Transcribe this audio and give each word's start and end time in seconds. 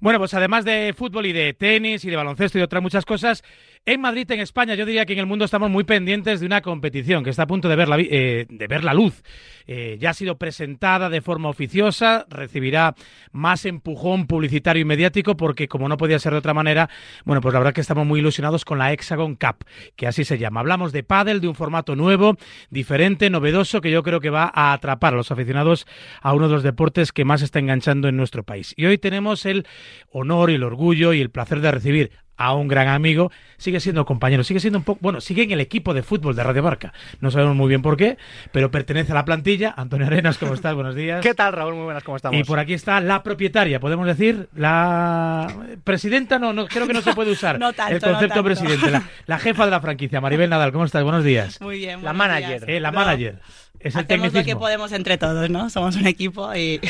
Bueno, 0.00 0.20
pues 0.20 0.32
además 0.34 0.64
de 0.64 0.94
fútbol 0.96 1.26
y 1.26 1.32
de 1.32 1.54
tenis 1.54 2.04
y 2.04 2.10
de 2.10 2.16
baloncesto 2.16 2.56
y 2.56 2.60
de 2.60 2.64
otras 2.64 2.82
muchas 2.82 3.04
cosas, 3.04 3.42
en 3.88 4.02
Madrid, 4.02 4.30
en 4.30 4.40
España, 4.40 4.74
yo 4.74 4.84
diría 4.84 5.06
que 5.06 5.14
en 5.14 5.20
el 5.20 5.24
mundo 5.24 5.46
estamos 5.46 5.70
muy 5.70 5.82
pendientes 5.82 6.40
de 6.40 6.46
una 6.46 6.60
competición 6.60 7.24
que 7.24 7.30
está 7.30 7.44
a 7.44 7.46
punto 7.46 7.70
de 7.70 7.76
ver 7.76 7.88
la, 7.88 7.96
eh, 7.98 8.46
de 8.46 8.66
ver 8.66 8.84
la 8.84 8.92
luz. 8.92 9.22
Eh, 9.66 9.96
ya 9.98 10.10
ha 10.10 10.14
sido 10.14 10.36
presentada 10.36 11.08
de 11.08 11.22
forma 11.22 11.48
oficiosa, 11.48 12.26
recibirá 12.28 12.94
más 13.32 13.64
empujón 13.64 14.26
publicitario 14.26 14.82
y 14.82 14.84
mediático 14.84 15.38
porque, 15.38 15.68
como 15.68 15.88
no 15.88 15.96
podía 15.96 16.18
ser 16.18 16.32
de 16.32 16.38
otra 16.38 16.52
manera, 16.52 16.90
bueno, 17.24 17.40
pues 17.40 17.54
la 17.54 17.60
verdad 17.60 17.72
que 17.72 17.80
estamos 17.80 18.06
muy 18.06 18.20
ilusionados 18.20 18.66
con 18.66 18.76
la 18.76 18.92
Hexagon 18.92 19.36
Cup, 19.36 19.64
que 19.96 20.06
así 20.06 20.22
se 20.22 20.36
llama. 20.36 20.60
Hablamos 20.60 20.92
de 20.92 21.02
pádel, 21.02 21.40
de 21.40 21.48
un 21.48 21.54
formato 21.54 21.96
nuevo, 21.96 22.36
diferente, 22.68 23.30
novedoso, 23.30 23.80
que 23.80 23.90
yo 23.90 24.02
creo 24.02 24.20
que 24.20 24.28
va 24.28 24.52
a 24.54 24.74
atrapar 24.74 25.14
a 25.14 25.16
los 25.16 25.30
aficionados 25.30 25.86
a 26.20 26.34
uno 26.34 26.48
de 26.48 26.54
los 26.54 26.62
deportes 26.62 27.10
que 27.10 27.24
más 27.24 27.40
está 27.40 27.58
enganchando 27.58 28.08
en 28.08 28.18
nuestro 28.18 28.42
país. 28.42 28.74
Y 28.76 28.84
hoy 28.84 28.98
tenemos 28.98 29.46
el 29.46 29.66
honor 30.10 30.50
y 30.50 30.56
el 30.56 30.62
orgullo 30.62 31.14
y 31.14 31.22
el 31.22 31.30
placer 31.30 31.60
de 31.60 31.70
recibir 31.70 32.27
a 32.38 32.54
un 32.54 32.68
gran 32.68 32.88
amigo, 32.88 33.30
sigue 33.58 33.80
siendo 33.80 34.06
compañero, 34.06 34.44
sigue 34.44 34.60
siendo 34.60 34.78
un 34.78 34.84
poco, 34.84 35.00
bueno, 35.02 35.20
sigue 35.20 35.42
en 35.42 35.50
el 35.50 35.60
equipo 35.60 35.92
de 35.92 36.02
fútbol 36.02 36.34
de 36.36 36.44
Radio 36.44 36.62
Barca. 36.62 36.92
No 37.20 37.30
sabemos 37.30 37.56
muy 37.56 37.68
bien 37.68 37.82
por 37.82 37.96
qué, 37.96 38.16
pero 38.52 38.70
pertenece 38.70 39.12
a 39.12 39.16
la 39.16 39.24
plantilla. 39.24 39.74
Antonio 39.76 40.06
Arenas, 40.06 40.38
¿cómo 40.38 40.54
estás? 40.54 40.74
Buenos 40.74 40.94
días. 40.94 41.20
¿Qué 41.20 41.34
tal, 41.34 41.52
Raúl? 41.52 41.74
Muy 41.74 41.84
buenas, 41.84 42.04
¿cómo 42.04 42.16
estamos? 42.16 42.38
Y 42.38 42.44
por 42.44 42.58
aquí 42.58 42.72
está 42.74 43.00
la 43.00 43.22
propietaria, 43.22 43.80
podemos 43.80 44.06
decir, 44.06 44.48
la 44.54 45.52
presidenta, 45.84 46.38
no, 46.38 46.52
no 46.52 46.66
creo 46.68 46.86
que 46.86 46.92
no 46.94 47.02
se 47.02 47.12
puede 47.12 47.32
usar 47.32 47.58
no 47.58 47.72
tanto, 47.72 47.94
el 47.94 48.00
concepto 48.00 48.22
no 48.22 48.28
tanto. 48.28 48.44
presidente, 48.44 49.02
la, 49.26 49.38
jefa 49.38 49.64
de 49.64 49.70
la 49.72 49.80
franquicia, 49.80 50.20
Maribel 50.20 50.48
Nadal, 50.48 50.72
¿cómo 50.72 50.84
estás? 50.84 51.02
Buenos 51.02 51.24
días. 51.24 51.60
Muy 51.60 51.78
bien. 51.78 52.04
La 52.04 52.12
manager. 52.12 52.70
Eh, 52.70 52.78
la 52.80 52.92
No, 52.92 52.98
manager. 53.00 53.40
Es 53.80 53.94
el 53.94 54.00
Hacemos 54.02 54.26
lo 54.26 54.32
que 54.32 54.38
tecnicismo. 54.38 54.60
podemos 54.60 54.92
entre 54.92 55.18
todos, 55.18 55.48
¿no? 55.50 55.70
Somos 55.70 55.94
un 55.96 56.06
equipo 56.06 56.54
y 56.54 56.80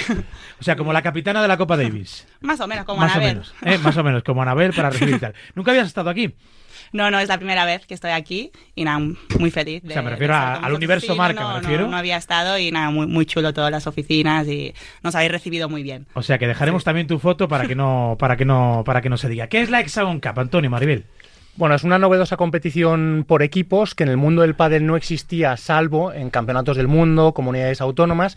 O 0.61 0.65
sea, 0.65 0.77
como 0.77 0.93
la 0.93 1.03
capitana 1.03 1.43
de 1.43 1.49
la 1.49 1.57
Copa 1.57 1.77
Davis. 1.77 2.27
más 2.41 2.61
o 2.61 2.67
menos 2.67 2.85
como 2.85 3.01
más 3.01 3.13
Anabel. 3.13 3.29
o 3.31 3.33
menos. 3.35 3.55
¿eh? 3.63 3.79
Más 3.79 3.97
o 3.97 4.05
menos, 4.05 4.23
como 4.23 4.43
Anabel 4.43 4.73
para 4.73 4.91
recibir 4.91 5.21
tal. 5.21 5.35
¿Nunca 5.55 5.71
habías 5.73 5.87
estado 5.87 6.09
aquí? 6.11 6.35
No, 6.91 7.11
no, 7.11 7.19
es 7.19 7.29
la 7.29 7.37
primera 7.37 7.67
vez 7.67 7.85
que 7.87 7.93
estoy 7.93 8.13
aquí 8.13 8.51
y 8.75 8.85
nada, 8.85 8.99
muy 9.39 9.51
feliz. 9.51 9.83
De, 9.83 9.91
O 9.91 9.93
sea, 9.93 10.01
me 10.01 10.09
refiero 10.09 10.35
a- 10.35 10.55
al 10.55 10.73
universo 10.73 11.05
Sí, 11.05 11.13
no, 11.13 11.17
marca, 11.17 11.41
no, 11.43 11.49
me 11.49 11.55
no, 11.57 11.61
refiero. 11.61 11.87
No, 11.89 11.97
había 11.99 12.17
estado 12.17 12.57
y 12.57 12.71
nada, 12.71 12.89
muy, 12.91 13.07
muy 13.07 13.27
chulo 13.27 13.53
todas 13.53 13.71
las 13.71 13.87
oficinas 13.87 14.47
y 14.49 14.73
nos 15.03 15.15
habéis 15.15 15.31
recibido 15.33 15.69
muy 15.69 15.83
bien. 15.83 16.07
O 16.15 16.23
sea 16.23 16.39
que 16.39 16.47
dejaremos 16.47 16.85
también 16.85 17.07
tu 17.07 17.19
foto 17.19 17.47
para 17.49 17.67
que 17.67 17.75
no, 17.75 18.17
para 18.19 18.39
que 18.39 18.47
no, 18.47 18.85
para 18.87 19.03
que 19.03 19.11
no 19.11 19.19
se 19.19 19.29
diga. 19.29 19.49
¿Qué 19.49 19.61
es 19.61 19.69
la 19.69 19.81
Hexagon 19.81 20.19
Cup, 20.21 20.39
Antonio 20.41 20.71
Maribel? 20.71 21.05
Bueno, 21.59 21.75
es 21.75 21.83
una 21.83 21.99
novedosa 21.99 22.37
competición 22.37 23.25
por 23.27 23.43
equipos 23.43 23.97
que 23.97 24.05
en 24.05 24.11
el 24.11 24.17
mundo 24.17 24.43
del 24.43 24.55
pádel 24.55 24.87
no 24.87 24.97
existía, 24.97 25.57
salvo 25.57 26.13
en 26.13 26.31
campeonatos 26.31 26.77
del 26.77 26.87
mundo, 26.87 27.35
comunidades 27.35 27.81
autónomas. 27.81 28.37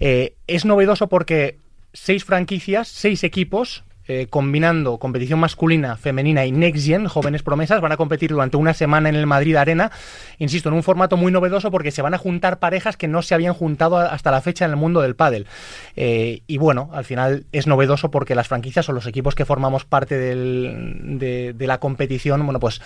Eh, 0.00 0.34
es 0.48 0.64
novedoso 0.64 1.08
porque 1.08 1.58
seis 1.92 2.24
franquicias, 2.24 2.88
seis 2.88 3.22
equipos, 3.22 3.84
eh, 4.08 4.26
combinando 4.28 4.96
competición 4.96 5.38
masculina, 5.38 5.96
femenina 5.96 6.46
y 6.46 6.50
Next 6.50 6.86
Gen, 6.86 7.08
jóvenes 7.08 7.42
promesas, 7.42 7.80
van 7.82 7.92
a 7.92 7.98
competir 7.98 8.30
durante 8.30 8.56
una 8.56 8.72
semana 8.72 9.10
en 9.10 9.14
el 9.14 9.26
Madrid 9.26 9.54
Arena. 9.56 9.92
Insisto, 10.38 10.70
en 10.70 10.74
un 10.76 10.82
formato 10.82 11.18
muy 11.18 11.30
novedoso 11.30 11.70
porque 11.70 11.90
se 11.90 12.00
van 12.00 12.14
a 12.14 12.18
juntar 12.18 12.58
parejas 12.58 12.96
que 12.96 13.06
no 13.06 13.20
se 13.20 13.34
habían 13.34 13.52
juntado 13.52 13.98
hasta 13.98 14.30
la 14.30 14.40
fecha 14.40 14.64
en 14.64 14.70
el 14.70 14.76
mundo 14.78 15.02
del 15.02 15.14
pádel. 15.14 15.46
Eh, 15.94 16.40
y 16.46 16.56
bueno, 16.56 16.90
al 16.94 17.04
final 17.04 17.44
es 17.52 17.66
novedoso 17.66 18.10
porque 18.10 18.34
las 18.34 18.48
franquicias 18.48 18.88
o 18.88 18.92
los 18.92 19.06
equipos 19.06 19.34
que 19.34 19.44
formamos 19.44 19.84
parte 19.84 20.18
de, 20.18 21.52
de 21.54 21.66
la 21.66 21.78
competición, 21.78 22.44
bueno, 22.44 22.60
pues 22.60 22.80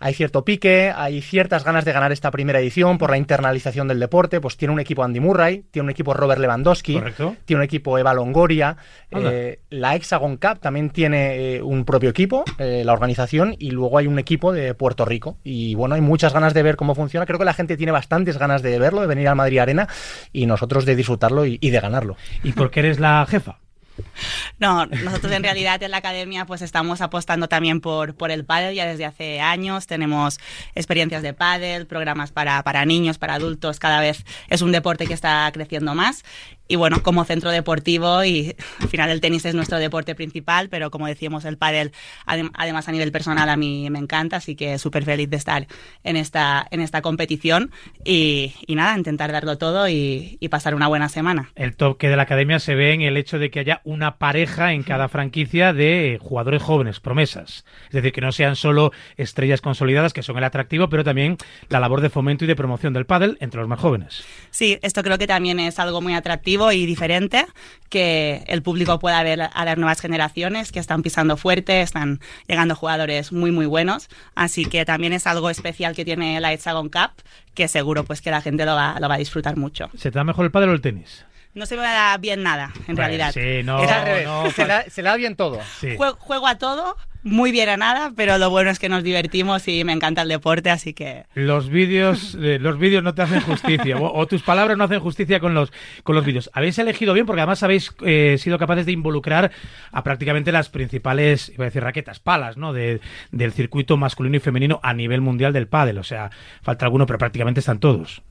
hay 0.00 0.14
cierto 0.14 0.44
pique, 0.44 0.92
hay 0.94 1.20
ciertas 1.22 1.64
ganas 1.64 1.84
de 1.84 1.92
ganar 1.92 2.12
esta 2.12 2.30
primera 2.30 2.60
edición 2.60 2.98
por 2.98 3.10
la 3.10 3.18
internalización 3.18 3.88
del 3.88 3.98
deporte. 3.98 4.40
Pues 4.40 4.56
tiene 4.56 4.72
un 4.74 4.80
equipo 4.80 5.02
Andy 5.02 5.20
Murray, 5.20 5.64
tiene 5.70 5.84
un 5.84 5.90
equipo 5.90 6.14
Robert 6.14 6.40
Lewandowski, 6.40 6.94
Correcto. 6.94 7.36
tiene 7.44 7.60
un 7.60 7.64
equipo 7.64 7.98
Eva 7.98 8.14
Longoria. 8.14 8.76
Eh, 9.10 9.60
la 9.70 9.94
Hexagon 9.96 10.36
Cup 10.36 10.60
también 10.60 10.90
tiene 10.90 11.56
eh, 11.56 11.62
un 11.62 11.84
propio 11.84 12.10
equipo, 12.10 12.44
eh, 12.58 12.82
la 12.84 12.92
organización, 12.92 13.54
y 13.58 13.70
luego 13.70 13.98
hay 13.98 14.06
un 14.06 14.18
equipo 14.18 14.52
de 14.52 14.74
Puerto 14.74 15.04
Rico. 15.04 15.38
Y 15.44 15.74
bueno, 15.74 15.94
hay 15.94 16.00
muchas 16.00 16.32
ganas 16.32 16.54
de 16.54 16.62
ver 16.62 16.76
cómo 16.76 16.94
funciona. 16.94 17.26
Creo 17.26 17.38
que 17.38 17.44
la 17.44 17.54
gente 17.54 17.76
tiene 17.76 17.92
bastantes 17.92 18.38
ganas 18.38 18.62
de 18.62 18.78
verlo, 18.78 19.00
de 19.00 19.06
venir 19.06 19.28
al 19.28 19.36
Madrid 19.36 19.58
Arena 19.58 19.88
y 20.32 20.46
nosotros 20.46 20.84
de 20.84 20.96
disfrutarlo 20.96 21.44
y, 21.46 21.58
y 21.60 21.70
de 21.70 21.80
ganarlo. 21.80 22.16
¿Y 22.42 22.52
por 22.52 22.70
qué 22.70 22.80
eres 22.80 23.00
la 23.00 23.26
jefa? 23.28 23.58
No, 24.58 24.86
nosotros 24.86 25.32
en 25.32 25.44
realidad 25.44 25.80
en 25.84 25.92
la 25.92 25.98
academia 25.98 26.44
pues 26.44 26.62
estamos 26.62 27.00
apostando 27.00 27.48
también 27.48 27.80
por, 27.80 28.16
por 28.16 28.32
el 28.32 28.44
pádel 28.44 28.74
ya 28.74 28.86
desde 28.86 29.04
hace 29.04 29.40
años. 29.40 29.86
Tenemos 29.86 30.40
experiencias 30.74 31.22
de 31.22 31.32
pádel, 31.32 31.86
programas 31.86 32.32
para, 32.32 32.62
para 32.64 32.84
niños, 32.84 33.18
para 33.18 33.34
adultos. 33.34 33.78
Cada 33.78 34.00
vez 34.00 34.24
es 34.48 34.60
un 34.60 34.72
deporte 34.72 35.06
que 35.06 35.14
está 35.14 35.48
creciendo 35.52 35.94
más. 35.94 36.24
Y 36.68 36.76
bueno, 36.76 37.02
como 37.02 37.24
centro 37.24 37.50
deportivo 37.50 38.22
y 38.24 38.54
al 38.80 38.88
final 38.88 39.10
el 39.10 39.20
tenis 39.20 39.44
es 39.46 39.54
nuestro 39.54 39.78
deporte 39.78 40.14
principal, 40.14 40.68
pero 40.68 40.90
como 40.90 41.06
decíamos 41.06 41.44
el 41.46 41.56
pádel 41.56 41.92
adem- 42.26 42.50
además 42.54 42.88
a 42.88 42.92
nivel 42.92 43.10
personal 43.10 43.48
a 43.48 43.56
mí 43.56 43.88
me 43.90 43.98
encanta, 43.98 44.36
así 44.36 44.54
que 44.54 44.78
súper 44.78 45.04
feliz 45.04 45.30
de 45.30 45.36
estar 45.38 45.66
en 46.04 46.16
esta, 46.16 46.66
en 46.70 46.80
esta 46.80 47.00
competición 47.02 47.72
y, 48.04 48.54
y 48.66 48.74
nada, 48.74 48.96
intentar 48.96 49.32
darlo 49.32 49.56
todo 49.58 49.88
y, 49.88 50.36
y 50.40 50.48
pasar 50.48 50.74
una 50.74 50.88
buena 50.88 51.08
semana. 51.08 51.50
El 51.54 51.74
toque 51.76 52.08
de 52.08 52.16
la 52.16 52.22
academia 52.24 52.58
se 52.58 52.74
ve 52.74 52.92
en 52.92 53.00
el 53.02 53.16
hecho 53.16 53.38
de 53.38 53.50
que 53.50 53.60
haya 53.60 53.80
una 53.84 54.18
pareja 54.18 54.72
en 54.74 54.82
cada 54.82 55.08
franquicia 55.08 55.72
de 55.72 56.18
jugadores 56.20 56.62
jóvenes, 56.62 57.00
promesas. 57.00 57.64
Es 57.86 57.92
decir, 57.92 58.12
que 58.12 58.20
no 58.20 58.32
sean 58.32 58.56
solo 58.56 58.92
estrellas 59.16 59.60
consolidadas, 59.60 60.12
que 60.12 60.22
son 60.22 60.36
el 60.38 60.44
atractivo, 60.44 60.88
pero 60.88 61.02
también 61.04 61.38
la 61.70 61.80
labor 61.80 62.02
de 62.02 62.10
fomento 62.10 62.44
y 62.44 62.48
de 62.48 62.56
promoción 62.56 62.92
del 62.92 63.06
pádel 63.06 63.38
entre 63.40 63.60
los 63.60 63.68
más 63.68 63.80
jóvenes. 63.80 64.22
Sí, 64.50 64.78
esto 64.82 65.02
creo 65.02 65.16
que 65.18 65.26
también 65.26 65.58
es 65.60 65.78
algo 65.78 66.00
muy 66.00 66.14
atractivo 66.14 66.57
y 66.72 66.86
diferente, 66.86 67.46
que 67.88 68.44
el 68.46 68.62
público 68.62 68.98
pueda 68.98 69.22
ver 69.22 69.42
a 69.52 69.64
las 69.64 69.76
nuevas 69.76 70.00
generaciones 70.00 70.72
que 70.72 70.78
están 70.78 71.02
pisando 71.02 71.36
fuerte, 71.36 71.80
están 71.80 72.20
llegando 72.46 72.74
jugadores 72.74 73.32
muy 73.32 73.50
muy 73.50 73.66
buenos, 73.66 74.08
así 74.34 74.64
que 74.64 74.84
también 74.84 75.12
es 75.12 75.26
algo 75.26 75.50
especial 75.50 75.94
que 75.94 76.04
tiene 76.04 76.40
la 76.40 76.52
Hexagon 76.52 76.88
Cup, 76.88 77.22
que 77.54 77.68
seguro 77.68 78.04
pues 78.04 78.20
que 78.20 78.30
la 78.30 78.40
gente 78.40 78.64
lo 78.66 78.74
va, 78.74 78.98
lo 79.00 79.08
va 79.08 79.14
a 79.14 79.18
disfrutar 79.18 79.56
mucho. 79.56 79.88
¿Se 79.96 80.10
te 80.10 80.18
da 80.18 80.24
mejor 80.24 80.44
el 80.44 80.50
pádel 80.50 80.70
o 80.70 80.72
el 80.72 80.80
tenis? 80.80 81.24
No 81.58 81.66
se 81.66 81.76
me 81.76 81.82
da 81.82 82.16
bien 82.18 82.42
nada, 82.42 82.70
en 82.86 82.94
Bueno, 82.94 82.98
realidad. 82.98 83.32
sí, 83.32 83.62
no, 83.64 83.78
Es 83.82 83.84
Era- 83.90 84.00
al 84.00 84.06
revés, 84.06 84.24
no, 84.26 84.50
se, 84.90 85.02
le 85.02 85.08
da 85.08 85.16
bien 85.16 85.34
todo. 85.36 85.58
Sí. 85.80 85.96
Juego 85.96 86.46
a 86.46 86.56
todo, 86.56 86.96
muy 87.24 87.50
bien 87.50 87.68
a 87.68 87.76
nada, 87.76 88.12
pero 88.16 88.38
lo 88.38 88.48
bueno 88.48 88.70
es 88.70 88.78
que 88.78 88.88
nos 88.88 89.02
divertimos 89.02 89.66
y 89.66 89.82
me 89.82 89.92
encanta 89.92 90.22
el 90.22 90.28
deporte, 90.28 90.70
así 90.70 90.94
que 90.94 91.24
Los 91.34 91.68
vídeos, 91.68 92.38
eh, 92.40 92.58
los 92.60 92.78
vídeos 92.78 93.02
no 93.02 93.12
te 93.14 93.22
hacen 93.22 93.40
justicia, 93.40 93.96
o, 93.96 94.16
o 94.18 94.26
tus 94.28 94.42
palabras 94.42 94.78
no 94.78 94.84
hacen 94.84 95.00
justicia 95.00 95.40
con 95.40 95.52
los, 95.52 95.72
con 96.04 96.14
los 96.14 96.24
vídeos. 96.24 96.48
Habéis 96.54 96.78
elegido 96.78 97.12
bien 97.12 97.26
porque 97.26 97.40
además 97.40 97.62
habéis 97.64 97.92
eh, 98.06 98.36
sido 98.38 98.56
capaces 98.56 98.86
de 98.86 98.92
involucrar 98.92 99.50
a 99.90 100.04
prácticamente 100.04 100.52
las 100.52 100.68
principales, 100.68 101.48
iba 101.52 101.64
a 101.64 101.66
decir 101.70 101.82
raquetas, 101.82 102.20
palas, 102.20 102.56
¿no? 102.56 102.72
De, 102.72 103.00
del 103.32 103.52
circuito 103.52 103.96
masculino 103.96 104.36
y 104.36 104.40
femenino 104.40 104.78
a 104.84 104.94
nivel 104.94 105.20
mundial 105.20 105.52
del 105.52 105.66
pádel. 105.66 105.98
O 105.98 106.04
sea, 106.04 106.30
falta 106.62 106.86
alguno, 106.86 107.04
pero 107.04 107.18
prácticamente 107.18 107.58
están 107.60 107.80
todos. 107.80 108.22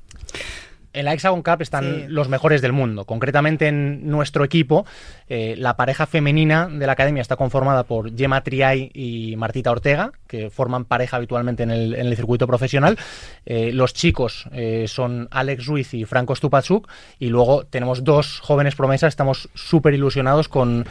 En 0.93 1.05
la 1.05 1.13
Hexagon 1.13 1.43
Cup 1.43 1.61
están 1.61 1.83
Sí. 1.83 2.05
los 2.07 2.27
mejores 2.29 2.61
del 2.61 2.73
mundo. 2.73 3.05
Concretamente 3.05 3.67
en 3.67 4.09
nuestro 4.09 4.43
equipo, 4.43 4.85
eh, 5.29 5.55
la 5.57 5.75
pareja 5.75 6.05
femenina 6.07 6.67
de 6.67 6.85
la 6.87 6.93
academia 6.93 7.21
está 7.21 7.35
conformada 7.35 7.83
por 7.83 8.15
Gemma 8.17 8.41
Triay 8.41 8.89
y 8.93 9.35
Martita 9.37 9.71
Ortega, 9.71 10.11
que 10.27 10.49
forman 10.49 10.85
pareja 10.85 11.17
habitualmente 11.17 11.63
en 11.63 11.71
el, 11.71 11.93
en 11.93 12.07
el 12.07 12.15
circuito 12.15 12.47
profesional. 12.47 12.97
Eh, 13.45 13.71
los 13.73 13.93
chicos 13.93 14.47
eh, 14.51 14.85
son 14.87 15.27
Alex 15.31 15.65
Ruiz 15.65 15.93
y 15.93 16.05
Franco 16.05 16.35
Stupachuk. 16.35 16.87
Y 17.19 17.27
luego 17.29 17.65
tenemos 17.65 18.03
dos 18.03 18.39
jóvenes 18.39 18.75
promesas. 18.75 19.09
Estamos 19.09 19.49
súper 19.53 19.93
ilusionados 19.93 20.47
con 20.49 20.85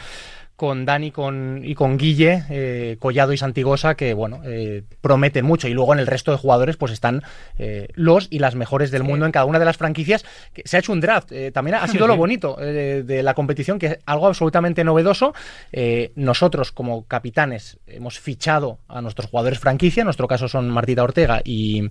con 0.57 0.85
Dani 0.85 1.11
con, 1.11 1.61
y 1.63 1.75
con 1.75 1.97
Guille, 1.97 2.43
eh, 2.49 2.97
Collado 2.99 3.31
y 3.31 3.37
Santigosa, 3.37 3.95
que 3.95 4.13
bueno, 4.15 4.41
eh, 4.43 4.83
prometen 5.01 5.45
mucho. 5.45 5.67
Y 5.67 5.73
luego 5.73 5.93
en 5.93 5.99
el 5.99 6.07
resto 6.07 6.31
de 6.31 6.37
jugadores, 6.37 6.75
pues 6.77 6.91
están 6.91 7.21
eh, 7.59 7.87
los 7.93 8.27
y 8.31 8.39
las 8.39 8.55
mejores 8.55 8.89
del 8.91 9.03
mundo 9.03 9.25
en 9.27 9.31
cada 9.31 9.45
una 9.45 9.59
de 9.59 9.65
las 9.65 9.77
franquicias. 9.77 10.25
Que 10.53 10.63
se 10.65 10.75
ha 10.75 10.79
hecho 10.79 10.91
un 10.91 10.99
draft. 10.99 11.31
eh, 11.31 11.51
también 11.51 11.75
ha 11.75 11.87
sido 11.87 12.07
lo 12.07 12.17
bonito 12.17 12.57
eh, 12.59 13.03
de 13.05 13.21
la 13.23 13.35
competición, 13.35 13.77
que 13.77 13.85
es 13.85 13.99
algo 14.07 14.25
absolutamente 14.27 14.83
novedoso. 14.83 15.33
Eh, 15.71 16.11
nosotros, 16.15 16.71
como 16.71 17.05
capitanes, 17.05 17.77
hemos 17.85 18.19
fichado 18.19 18.79
a 18.87 18.99
nuestros 19.01 19.29
jugadores 19.29 19.59
franquicia. 19.59 20.01
En 20.01 20.05
nuestro 20.05 20.27
caso 20.27 20.47
son 20.47 20.69
Martita 20.71 21.03
Ortega 21.03 21.39
y, 21.45 21.83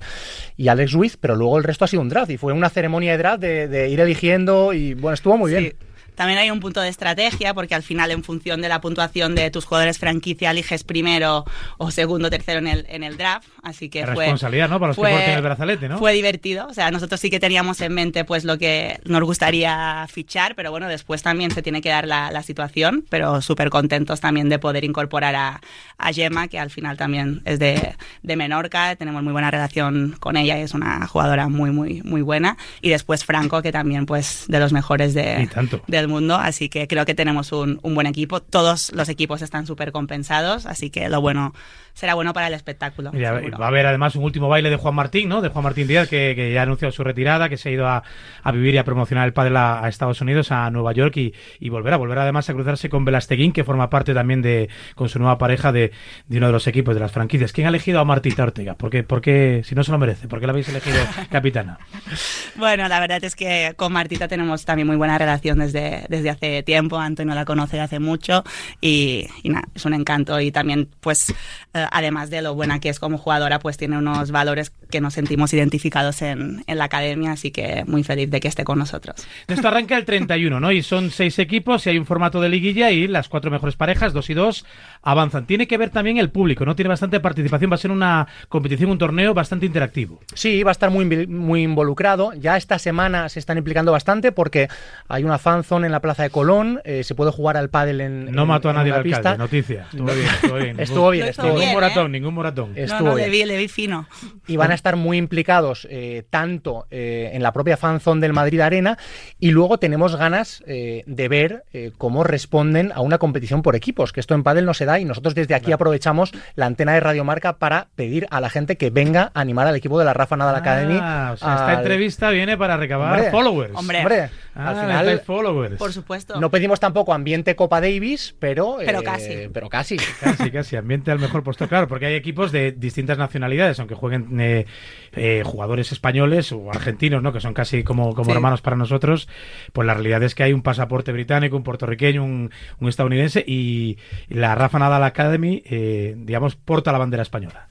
y 0.57 0.67
Alex 0.69 0.91
Ruiz, 0.93 1.17
pero 1.17 1.37
luego 1.37 1.57
el 1.59 1.63
resto 1.65 1.85
ha 1.85 1.89
sido 1.89 2.03
un 2.03 2.09
draft. 2.09 2.33
Y 2.33 2.37
fue 2.37 2.53
una 2.53 2.69
ceremonia 2.69 3.13
de 3.13 3.19
draft 3.19 3.41
de, 3.41 3.69
de 3.69 3.89
ir 3.91 4.01
eligiendo. 4.01 4.73
Y 4.73 4.95
bueno, 4.95 5.15
estuvo 5.15 5.37
muy 5.37 5.53
Sí. 5.53 5.57
bien. 5.57 5.75
También 6.17 6.39
hay 6.41 6.51
un 6.51 6.59
punto 6.61 6.81
de 6.81 6.89
estrategia, 6.89 7.55
porque 7.55 7.75
al 7.77 7.83
final, 7.85 8.11
en 8.11 8.25
función 8.25 8.61
de 8.61 8.69
la 8.69 8.81
puntuación 8.81 9.35
de 9.35 9.51
tus 9.51 9.65
jugadores 9.65 9.99
franquicia, 9.99 10.51
eliges 10.51 10.83
primero 10.83 11.45
o 11.79 11.91
segundo 11.91 12.27
o 12.27 12.31
tercero 12.31 12.59
en 12.59 12.67
el, 12.67 12.87
en 12.89 13.05
el 13.05 13.17
draft. 13.17 13.47
Así 13.63 13.89
que 13.89 14.01
Qué 14.01 14.07
fue. 14.07 14.25
responsabilidad, 14.25 14.69
¿no? 14.69 14.81
Para 14.81 14.89
los 14.89 14.97
que 14.97 15.03
fue- 15.03 15.11
porten 15.13 15.31
el 15.37 15.43
brazalete, 15.43 15.89
¿no? 15.89 15.99
Fue 15.99 16.13
divertido. 16.13 16.67
O 16.69 16.75
sea, 16.75 16.91
nosotros 16.91 17.21
sí 17.21 17.31
que 17.31 17.39
teníamos 17.39 17.81
en 17.81 17.93
mente 17.95 18.25
pues 18.25 18.45
lo 18.45 18.59
que 18.59 18.99
nos 19.05 19.23
gustaría 19.23 20.07
fichar, 20.11 20.55
pero 20.57 20.71
bueno, 20.71 20.89
después 20.89 21.23
también 21.23 21.51
se 21.51 21.63
tiene 21.63 21.81
que 21.81 21.91
dar 21.91 22.07
la, 22.07 22.31
la 22.31 22.43
situación, 22.43 23.05
pero 23.09 23.41
súper 23.43 23.71
contentos 23.71 24.21
también 24.21 24.49
de 24.49 24.59
poder 24.59 24.85
incorporar 24.85 25.35
a, 25.37 25.61
a 25.99 26.13
Gemma, 26.13 26.49
que 26.49 26.59
al 26.59 26.71
final 26.71 26.97
también 26.97 27.43
es 27.45 27.59
de, 27.59 27.95
de 28.23 28.37
Menorca, 28.37 28.97
tenemos 28.97 29.23
muy 29.23 29.33
buena 29.33 29.51
relación 29.51 30.17
con 30.19 30.37
ella 30.37 30.59
y 30.59 30.63
es 30.63 30.75
una 30.75 31.07
jugadora 31.07 31.49
muy, 31.49 31.71
muy, 31.71 32.03
muy 32.03 32.23
buena. 32.23 32.57
Y 32.81 32.89
después 32.91 33.25
Franco, 33.25 33.63
que 33.63 33.73
también 33.73 34.07
pues 34.07 34.45
de 34.49 34.59
los 34.61 34.73
mejores 34.73 35.15
de, 35.15 35.49
del 35.87 36.06
del 36.07 36.13
mundo, 36.13 36.37
así 36.37 36.69
que 36.69 36.87
creo 36.89 37.05
que 37.05 37.15
tenemos 37.15 37.53
un, 37.53 37.79
un 37.83 37.95
buen 37.95 38.07
equipo. 38.07 38.41
Todos 38.41 38.93
los 38.93 39.09
equipos 39.09 39.43
están 39.43 39.67
súper 39.67 39.93
compensados, 39.93 40.67
así 40.67 40.91
que 40.91 41.09
lo 41.09 41.21
bueno 41.21 41.53
será 41.97 42.15
bueno 42.15 42.35
para 42.35 42.49
el 42.49 42.53
espectáculo. 42.53 43.11
Mira, 43.11 43.33
va 43.59 43.65
a 43.65 43.69
haber 43.69 43.87
además 43.87 44.15
un 44.17 44.25
último 44.25 44.49
baile 44.49 44.69
de 44.69 44.77
Juan 44.77 44.95
Martín, 44.95 45.31
¿no? 45.31 45.41
De 45.41 45.49
Juan 45.49 45.65
Martín 45.65 45.89
Díaz, 45.89 46.09
que, 46.09 46.35
que 46.37 46.53
ya 46.53 46.61
ha 46.61 46.63
anunciado 46.65 46.93
su 46.93 47.03
retirada, 47.03 47.49
que 47.49 47.57
se 47.57 47.71
ha 47.71 47.73
ido 47.73 47.89
a, 47.89 48.03
a 48.43 48.53
vivir 48.53 48.75
y 48.75 48.79
a 48.79 48.85
promocionar 48.85 49.27
el 49.27 49.33
padre 49.33 49.57
a, 49.57 49.83
a, 49.83 49.89
Estados 49.89 50.21
Unidos, 50.21 50.53
a 50.53 50.69
Nueva 50.71 50.93
York, 50.93 51.17
y, 51.17 51.33
y 51.59 51.71
volverá. 51.71 51.97
Volverá 51.97 52.23
además 52.23 52.51
a 52.51 52.53
cruzarse 52.53 52.91
con 52.91 53.07
Velasteguín, 53.07 53.53
que 53.53 53.65
forma 53.65 53.89
parte 53.89 54.13
también 54.13 54.43
de, 54.43 54.69
con 54.95 55.09
su 55.09 55.19
nueva 55.19 55.39
pareja 55.39 55.73
de, 55.73 55.91
de 56.29 56.37
uno 56.37 56.49
de 56.49 56.53
los 56.53 56.67
equipos 56.67 56.95
de 56.95 57.01
las 57.01 57.13
franquicias. 57.13 57.53
¿Quién 57.53 57.67
ha 57.67 57.71
elegido 57.71 57.99
a 57.99 58.05
Martita 58.05 58.43
Ortega? 58.43 58.75
¿Por 58.75 58.91
qué, 58.91 59.03
por 59.03 59.23
qué, 59.23 59.63
si 59.65 59.75
no 59.75 59.83
se 59.83 59.91
lo 59.91 59.97
merece, 59.97 60.29
por 60.29 60.39
qué 60.39 60.47
la 60.47 60.51
habéis 60.51 60.69
elegido 60.69 60.99
capitana? 61.31 61.79
bueno, 62.57 62.89
la 62.89 63.01
verdad 63.01 63.25
es 63.25 63.35
que 63.35 63.73
con 63.77 63.91
Martita 63.95 64.29
tenemos 64.29 64.67
también 64.67 64.87
muy 64.87 64.97
buena 64.97 65.17
relación 65.17 65.61
desde, 65.61 65.96
desde 66.09 66.31
hace 66.31 66.63
tiempo. 66.63 66.99
Antonio 66.99 67.35
la 67.35 67.45
conoce 67.45 67.81
hace 67.81 67.99
mucho 67.99 68.45
y, 68.81 69.27
y 69.43 69.51
nada, 69.51 69.69
es 69.75 69.85
un 69.85 69.95
encanto. 69.95 70.41
Y 70.41 70.51
también, 70.53 70.89
pues, 71.01 71.31
eh, 71.31 71.87
además 71.91 72.31
de 72.31 72.43
lo 72.43 72.55
bueno 72.55 72.79
que 72.81 72.89
es 72.89 72.99
como 72.99 73.19
jugadora, 73.19 73.59
pues 73.59 73.77
tiene 73.77 73.99
unos 73.99 74.31
valores 74.31 74.73
que 74.91 75.01
nos 75.01 75.15
sentimos 75.15 75.53
identificados 75.53 76.23
en, 76.23 76.65
en, 76.67 76.79
la 76.79 76.85
academia, 76.85 77.33
así 77.33 77.51
que 77.51 77.85
muy 77.87 78.05
feliz 78.05 78.31
de 78.31 78.41
que 78.41 78.49
esté 78.49 78.65
con 78.65 78.79
nosotros. 78.79 79.27
Esto 79.49 79.69
arranca 79.69 79.97
el 79.97 80.05
31, 80.05 80.61
¿no? 80.61 80.73
Y 80.73 80.83
son 80.83 81.11
seis 81.11 81.39
equipos 81.39 81.87
y 81.87 81.91
hay 81.91 81.99
un 81.99 82.07
formato 82.07 82.41
de 82.41 82.49
liguilla 82.49 82.91
y 82.91 83.09
las 83.09 83.29
cuatro 83.29 83.51
mejores 83.51 83.77
parejas, 83.77 84.13
dos 84.13 84.31
y 84.31 84.35
dos, 84.35 84.65
avanzan. 85.03 85.47
Tiene 85.47 85.67
que 85.67 85.79
ver 85.79 85.91
también 85.91 86.19
el 86.19 86.31
público, 86.31 86.65
¿no? 86.65 86.77
Tiene 86.77 86.89
bastante 86.89 87.21
participación, 87.21 87.71
va 87.71 87.75
a 87.75 87.79
ser 87.79 87.91
una 87.91 88.27
competición, 88.49 88.91
un 88.91 88.99
torneo 88.99 89.35
bastante 89.35 89.67
interactivo. 89.67 90.21
Sí, 90.35 90.63
va 90.63 90.71
a 90.71 90.73
estar 90.73 90.91
muy, 90.91 91.27
muy 91.27 91.63
involucrado. 91.63 92.33
Ya 92.35 92.57
esta 92.57 92.79
semana 92.79 93.29
se 93.29 93.39
están 93.39 93.59
implicando 93.59 93.93
bastante 93.93 94.33
porque 94.33 94.69
hay 95.09 95.25
una 95.25 95.39
fanzone 95.39 95.86
en 95.87 95.93
la 95.93 96.01
Plaza 96.01 96.23
de 96.25 96.31
Colón, 96.31 96.81
eh, 96.85 97.05
se 97.05 97.15
puede 97.15 97.31
jugar 97.33 97.57
al 97.57 97.71
pádel 97.71 98.01
en 98.01 98.33
No 98.33 98.43
en, 98.43 98.49
mató 98.49 98.69
a 98.69 98.73
nadie 98.73 98.91
en 98.93 98.97
el 98.97 99.11
la 99.11 99.19
alcalde, 99.19 99.31
pista. 99.31 99.37
noticia. 99.39 99.87
Estuvo 99.93 100.13
bien, 100.13 100.27
estuvo 100.29 100.57
bien. 100.59 100.81
Estuvo 100.81 101.11
bien, 101.11 101.27
estuvo 101.29 101.47
ningún 101.47 101.61
bien, 101.61 101.73
moratón, 101.75 102.07
¿eh? 102.07 102.09
ningún 102.11 102.35
moratón. 102.35 102.73
Estuvo 102.77 102.99
no, 103.01 103.05
no, 103.11 103.15
bien. 103.15 103.31
le 103.31 103.37
vi, 103.39 103.45
le 103.45 103.57
vi 103.57 103.69
fino. 103.69 104.09
y 104.47 104.57
van 104.57 104.71
a 104.73 104.75
estar 104.75 104.97
muy 104.97 105.17
implicados 105.19 105.87
eh, 105.91 106.25
tanto 106.31 106.87
eh, 106.91 107.31
en 107.33 107.43
la 107.43 107.53
propia 107.53 107.77
fanzone 107.77 108.21
del 108.21 108.33
Madrid 108.33 108.61
Arena 108.61 108.99
y 109.39 109.51
luego 109.51 109.79
tenemos 109.79 110.17
ganas 110.17 110.63
eh, 110.67 111.03
de 111.07 111.29
ver 111.29 111.65
eh, 111.73 111.93
cómo 111.99 112.25
responden 112.25 112.93
a 112.95 113.01
una 113.01 113.19
competición 113.19 113.63
por 113.63 113.77
equipos, 113.77 114.13
que 114.13 114.21
esto 114.21 114.35
en 114.35 114.43
pádel 114.43 114.65
no 114.65 114.75
se 114.75 114.85
da 114.85 114.99
y 114.99 115.05
nosotros 115.05 115.35
desde 115.35 115.55
aquí 115.55 115.67
Claro. 115.67 115.77
aprovechamos 115.77 116.33
la 116.55 116.67
antena 116.67 116.93
de 116.95 117.01
Radiomarca 117.01 117.55
para 117.59 117.89
pedir 117.97 118.27
a 118.31 118.41
la 118.41 118.51
gente 118.51 118.77
que 118.77 118.91
venga 118.91 119.31
a 119.35 119.41
animar 119.41 119.67
al 119.67 119.77
equipo 119.77 119.99
de 119.99 120.05
la 120.05 120.15
Rafa 120.15 120.37
Nadal 120.37 120.57
Academy. 120.57 120.99
Ah, 121.01 121.31
o 121.35 121.37
sea, 121.37 121.55
esta 121.55 121.75
entrevista 121.75 122.31
viene 122.31 122.57
para 122.57 122.77
recabar 122.77 123.15
Hombre. 123.15 123.31
followers. 123.31 123.73
Hombre. 123.75 123.99
Hombre, 124.01 124.31
Ah, 124.59 124.71
al 124.71 124.77
final 124.81 125.21
followers. 125.21 125.76
Por 125.79 125.93
supuesto. 125.93 126.41
no 126.41 126.51
pedimos 126.51 126.81
tampoco 126.81 127.13
ambiente 127.15 127.57
Copa 127.57 127.81
Davis, 127.81 128.35
pero 128.39 128.77
Pero 128.79 129.01
eh, 129.01 129.05
casi. 129.05 129.35
pero 129.53 129.69
casi. 129.69 129.97
Casi, 130.21 130.51
casi, 130.51 130.77
ambiente 130.77 131.11
al 131.11 131.19
mejor 131.19 131.43
puesto. 131.43 131.69
Claro, 131.69 131.89
porque 131.89 132.07
hay 132.07 132.15
equipos 132.15 132.53
de 132.53 132.73
distintas 132.73 133.19
nacionalidades, 133.19 133.79
aunque 133.79 133.95
jueguen 133.95 134.41
eh, 134.41 134.67
eh, 135.13 135.43
jugadores 135.45 135.93
españoles 135.93 136.53
o 136.53 136.71
argentinos, 136.71 137.23
¿no? 137.23 137.33
Que 137.33 137.41
son 137.41 137.55
casi 137.55 137.83
como, 137.85 138.15
como 138.15 138.27
Sí. 138.27 138.31
hermanos 138.33 138.61
para 138.63 138.77
nosotros. 138.77 139.29
Pues 139.73 139.87
la 139.87 139.95
realidad 139.95 140.23
es 140.23 140.35
que 140.35 140.43
hay 140.43 140.53
un 140.53 140.63
pasaporte 140.63 141.13
británico, 141.13 141.57
un 141.57 141.63
puertorriqueño, 141.63 142.25
un, 142.25 142.51
un 142.81 142.89
estadounidense 142.89 143.45
y 143.47 143.99
la 144.29 144.55
Rafa 144.55 144.79
Nadal 144.79 145.05
Academy, 145.05 145.63
eh, 145.67 146.15
digamos, 146.19 146.57
porta 146.57 146.93
la 146.93 146.99
bandera 146.99 147.23
española. 147.23 147.69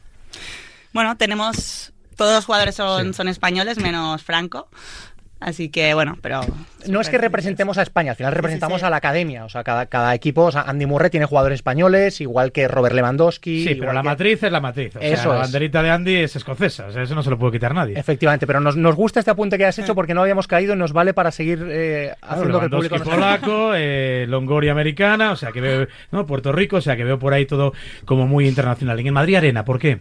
Bueno, 0.93 1.17
tenemos. 1.17 1.91
Todos 2.15 2.33
los 2.33 2.45
jugadores 2.45 2.75
son, 2.75 3.07
Sí. 3.07 3.13
son 3.13 3.27
españoles, 3.27 3.77
menos 3.77 4.23
Franco. 4.23 4.69
Así 5.45 5.69
que, 5.69 5.93
bueno, 5.93 6.17
pero. 6.23 6.41
No 6.87 7.01
es 7.01 7.09
que 7.09 7.19
representemos 7.19 7.77
a 7.77 7.83
España, 7.83 8.11
al 8.11 8.17
final 8.17 8.31
Sí, 8.31 8.35
sí, 8.35 8.37
representamos 8.37 8.79
sí. 8.81 8.85
a 8.87 8.89
la 8.89 8.95
academia. 8.95 9.45
O 9.45 9.49
sea, 9.49 9.63
cada, 9.63 9.85
cada 9.85 10.13
equipo, 10.15 10.41
o 10.45 10.51
sea, 10.51 10.61
Andy 10.63 10.87
Murray 10.87 11.11
tiene 11.11 11.27
jugadores 11.27 11.57
españoles, 11.57 12.19
igual 12.19 12.51
que 12.51 12.67
Robert 12.67 12.95
Lewandowski. 12.95 13.63
Sí, 13.63 13.75
pero 13.75 13.93
la 13.93 14.01
que- 14.01 14.07
matriz 14.07 14.41
es 14.41 14.51
la 14.51 14.59
matriz. 14.59 14.95
O 14.95 14.99
sea, 14.99 15.07
Eso 15.07 15.29
la 15.29 15.35
es. 15.35 15.41
banderita 15.41 15.83
de 15.83 15.89
Andy 15.91 16.15
es 16.15 16.35
escocesa. 16.35 16.87
O 16.87 16.91
sea, 16.91 17.03
eso 17.03 17.13
no 17.13 17.21
se 17.21 17.29
lo 17.29 17.37
puede 17.37 17.53
quitar 17.53 17.75
nadie. 17.75 17.97
Efectivamente, 17.97 18.47
pero 18.47 18.59
nos, 18.59 18.75
nos 18.75 18.95
gusta 18.95 19.19
este 19.19 19.29
apunte 19.31 19.55
que 19.57 19.65
has 19.65 19.77
hecho 19.77 19.93
porque 19.93 20.15
no 20.15 20.21
habíamos 20.21 20.47
caído 20.47 20.73
y 20.73 20.77
nos 20.77 20.93
vale 20.93 21.13
para 21.13 21.29
seguir 21.31 21.63
eh, 21.69 22.13
Claro, 22.19 22.33
haciendo 22.35 22.59
que 22.59 22.65
el 22.65 22.71
público 22.71 22.97
nos- 22.97 23.07
polaco, 23.07 23.71
eh, 23.75 24.25
Longoria 24.27 24.71
americana, 24.71 25.31
o 25.31 25.35
sea 25.35 25.51
que 25.51 25.61
veo, 25.61 25.87
no, 26.11 26.25
Puerto 26.25 26.51
Rico, 26.51 26.77
o 26.77 26.81
sea 26.81 26.95
que 26.95 27.03
veo 27.03 27.19
por 27.19 27.33
ahí 27.33 27.45
todo 27.45 27.71
como 28.05 28.25
muy 28.27 28.47
internacional. 28.47 28.99
En 28.99 29.05
el 29.05 29.11
Madrid 29.11 29.35
Arena, 29.35 29.63
¿por 29.63 29.77
qué? 29.79 29.99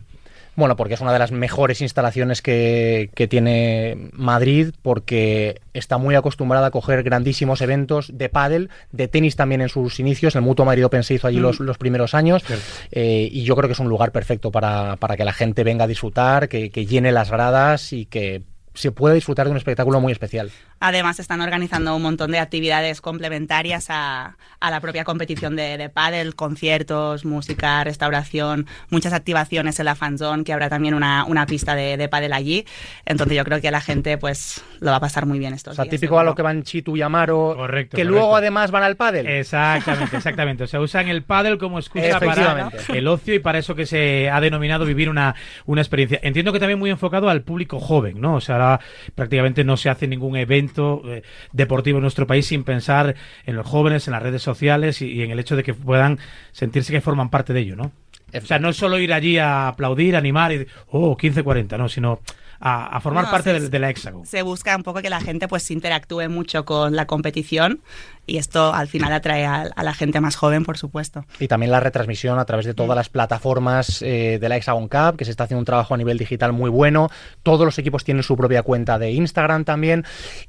Bueno, 0.56 0.76
porque 0.76 0.94
es 0.94 1.00
una 1.00 1.12
de 1.12 1.18
las 1.18 1.32
mejores 1.32 1.80
instalaciones 1.80 2.42
que, 2.42 3.10
que 3.14 3.26
tiene 3.26 4.10
Madrid, 4.12 4.72
porque 4.82 5.60
está 5.72 5.98
muy 5.98 6.14
acostumbrada 6.14 6.68
a 6.68 6.70
coger 6.70 7.02
grandísimos 7.02 7.60
eventos 7.60 8.10
de 8.16 8.28
pádel, 8.28 8.70
de 8.92 9.08
tenis 9.08 9.36
también 9.36 9.60
en 9.60 9.68
sus 9.68 9.98
inicios. 9.98 10.36
El 10.36 10.42
Mutuo 10.42 10.64
Madrid 10.64 10.86
Open 10.86 11.02
se 11.02 11.14
hizo 11.14 11.26
allí 11.26 11.38
los, 11.38 11.58
los 11.60 11.78
primeros 11.78 12.14
años. 12.14 12.44
Eh, 12.92 13.28
y 13.32 13.42
yo 13.42 13.56
creo 13.56 13.68
que 13.68 13.72
es 13.72 13.80
un 13.80 13.88
lugar 13.88 14.12
perfecto 14.12 14.52
para, 14.52 14.96
para 14.96 15.16
que 15.16 15.24
la 15.24 15.32
gente 15.32 15.64
venga 15.64 15.84
a 15.84 15.88
disfrutar, 15.88 16.48
que, 16.48 16.70
que 16.70 16.86
llene 16.86 17.10
las 17.10 17.30
gradas 17.30 17.92
y 17.92 18.06
que 18.06 18.42
se 18.74 18.90
pueda 18.90 19.14
disfrutar 19.14 19.46
de 19.46 19.52
un 19.52 19.56
espectáculo 19.56 20.00
muy 20.00 20.12
especial. 20.12 20.50
Además, 20.86 21.18
están 21.18 21.40
organizando 21.40 21.96
un 21.96 22.02
montón 22.02 22.30
de 22.30 22.38
actividades 22.38 23.00
complementarias 23.00 23.86
a, 23.88 24.36
a 24.60 24.70
la 24.70 24.80
propia 24.82 25.02
competición 25.04 25.56
de, 25.56 25.78
de 25.78 25.88
pádel, 25.88 26.34
conciertos, 26.34 27.24
música, 27.24 27.82
restauración, 27.84 28.66
muchas 28.90 29.14
activaciones 29.14 29.78
en 29.78 29.86
la 29.86 29.94
fanzone, 29.94 30.44
que 30.44 30.52
habrá 30.52 30.68
también 30.68 30.92
una, 30.92 31.24
una 31.24 31.46
pista 31.46 31.74
de, 31.74 31.96
de 31.96 32.08
pádel 32.10 32.34
allí. 32.34 32.66
Entonces 33.06 33.34
yo 33.34 33.44
creo 33.44 33.62
que 33.62 33.70
la 33.70 33.80
gente 33.80 34.18
pues 34.18 34.62
lo 34.80 34.90
va 34.90 34.96
a 34.96 35.00
pasar 35.00 35.24
muy 35.24 35.38
bien 35.38 35.54
estos 35.54 35.72
O 35.72 35.74
sea, 35.76 35.84
días, 35.84 35.92
típico 35.92 36.18
a 36.18 36.24
lo 36.24 36.34
que 36.34 36.42
van 36.42 36.62
Chitu 36.64 36.98
y 36.98 37.00
Amaro, 37.00 37.54
Correcto, 37.56 37.96
que 37.96 38.02
correcto. 38.02 38.18
luego 38.20 38.36
además 38.36 38.70
van 38.70 38.82
al 38.82 38.96
pádel. 38.96 39.26
Exactamente, 39.26 40.16
exactamente. 40.18 40.64
O 40.64 40.66
sea, 40.66 40.80
usan 40.80 41.08
el 41.08 41.22
pádel 41.22 41.56
como 41.56 41.78
excusa 41.78 42.20
para 42.20 42.70
el 42.92 43.08
ocio 43.08 43.34
y 43.34 43.38
para 43.38 43.58
eso 43.58 43.74
que 43.74 43.86
se 43.86 44.28
ha 44.28 44.38
denominado 44.42 44.84
vivir 44.84 45.08
una, 45.08 45.34
una 45.64 45.80
experiencia. 45.80 46.20
Entiendo 46.22 46.52
que 46.52 46.58
también 46.60 46.78
muy 46.78 46.90
enfocado 46.90 47.30
al 47.30 47.40
público 47.40 47.80
joven, 47.80 48.20
¿no? 48.20 48.34
O 48.34 48.40
sea, 48.42 48.56
ahora 48.56 48.80
prácticamente 49.14 49.64
no 49.64 49.78
se 49.78 49.88
hace 49.88 50.06
ningún 50.06 50.36
evento 50.36 50.73
eh, 50.82 51.22
deportivo 51.52 51.98
en 51.98 52.02
nuestro 52.02 52.26
país 52.26 52.46
sin 52.46 52.64
pensar 52.64 53.14
en 53.46 53.56
los 53.56 53.66
jóvenes, 53.66 54.06
en 54.08 54.12
las 54.12 54.22
redes 54.22 54.42
sociales 54.42 55.02
y, 55.02 55.06
y 55.12 55.22
en 55.22 55.30
el 55.30 55.38
hecho 55.38 55.56
de 55.56 55.62
que 55.62 55.74
puedan 55.74 56.18
sentirse 56.52 56.92
que 56.92 57.00
forman 57.00 57.30
parte 57.30 57.52
de 57.52 57.60
ello, 57.60 57.76
¿no? 57.76 57.92
O 58.36 58.46
sea, 58.46 58.58
no 58.58 58.70
es 58.70 58.76
solo 58.76 58.98
ir 58.98 59.12
allí 59.12 59.38
a 59.38 59.68
aplaudir, 59.68 60.16
animar 60.16 60.52
y, 60.52 60.66
oh, 60.88 61.16
15-40, 61.16 61.78
no, 61.78 61.88
sino 61.88 62.18
a, 62.58 62.86
a 62.96 63.00
formar 63.00 63.24
No, 63.24 63.30
parte 63.30 63.54
sí, 63.54 63.60
de, 63.60 63.68
de 63.68 63.78
la 63.78 63.90
Hexagon. 63.90 64.26
Se 64.26 64.42
busca 64.42 64.74
un 64.74 64.82
poco 64.82 65.02
que 65.02 65.10
la 65.10 65.20
gente 65.20 65.46
pues 65.46 65.70
interactúe 65.70 66.28
mucho 66.28 66.64
con 66.64 66.96
la 66.96 67.06
competición 67.06 67.80
y 68.26 68.38
esto 68.38 68.72
al 68.72 68.88
final 68.88 69.12
atrae 69.12 69.44
a, 69.44 69.62
a 69.74 69.82
la 69.82 69.94
gente 69.94 70.20
más 70.20 70.36
joven, 70.36 70.64
por 70.64 70.78
supuesto. 70.78 71.24
Y 71.38 71.48
también 71.48 71.70
la 71.70 71.80
retransmisión 71.80 72.38
a 72.38 72.44
través 72.44 72.66
de 72.66 72.74
todas 72.74 72.96
las 72.96 73.08
plataformas 73.08 74.02
eh, 74.02 74.38
de 74.40 74.48
la 74.48 74.56
Hexagon 74.56 74.88
Cup, 74.88 75.16
que 75.16 75.24
se 75.24 75.30
está 75.30 75.44
haciendo 75.44 75.60
un 75.60 75.64
trabajo 75.64 75.94
a 75.94 75.96
nivel 75.96 76.18
digital 76.18 76.52
muy 76.52 76.70
bueno. 76.70 77.10
Todos 77.42 77.64
los 77.64 77.78
equipos 77.78 78.04
tienen 78.04 78.22
su 78.22 78.36
propia 78.36 78.62
cuenta 78.62 78.98
de 78.98 79.12
Instagram 79.12 79.64
también. 79.64 80.04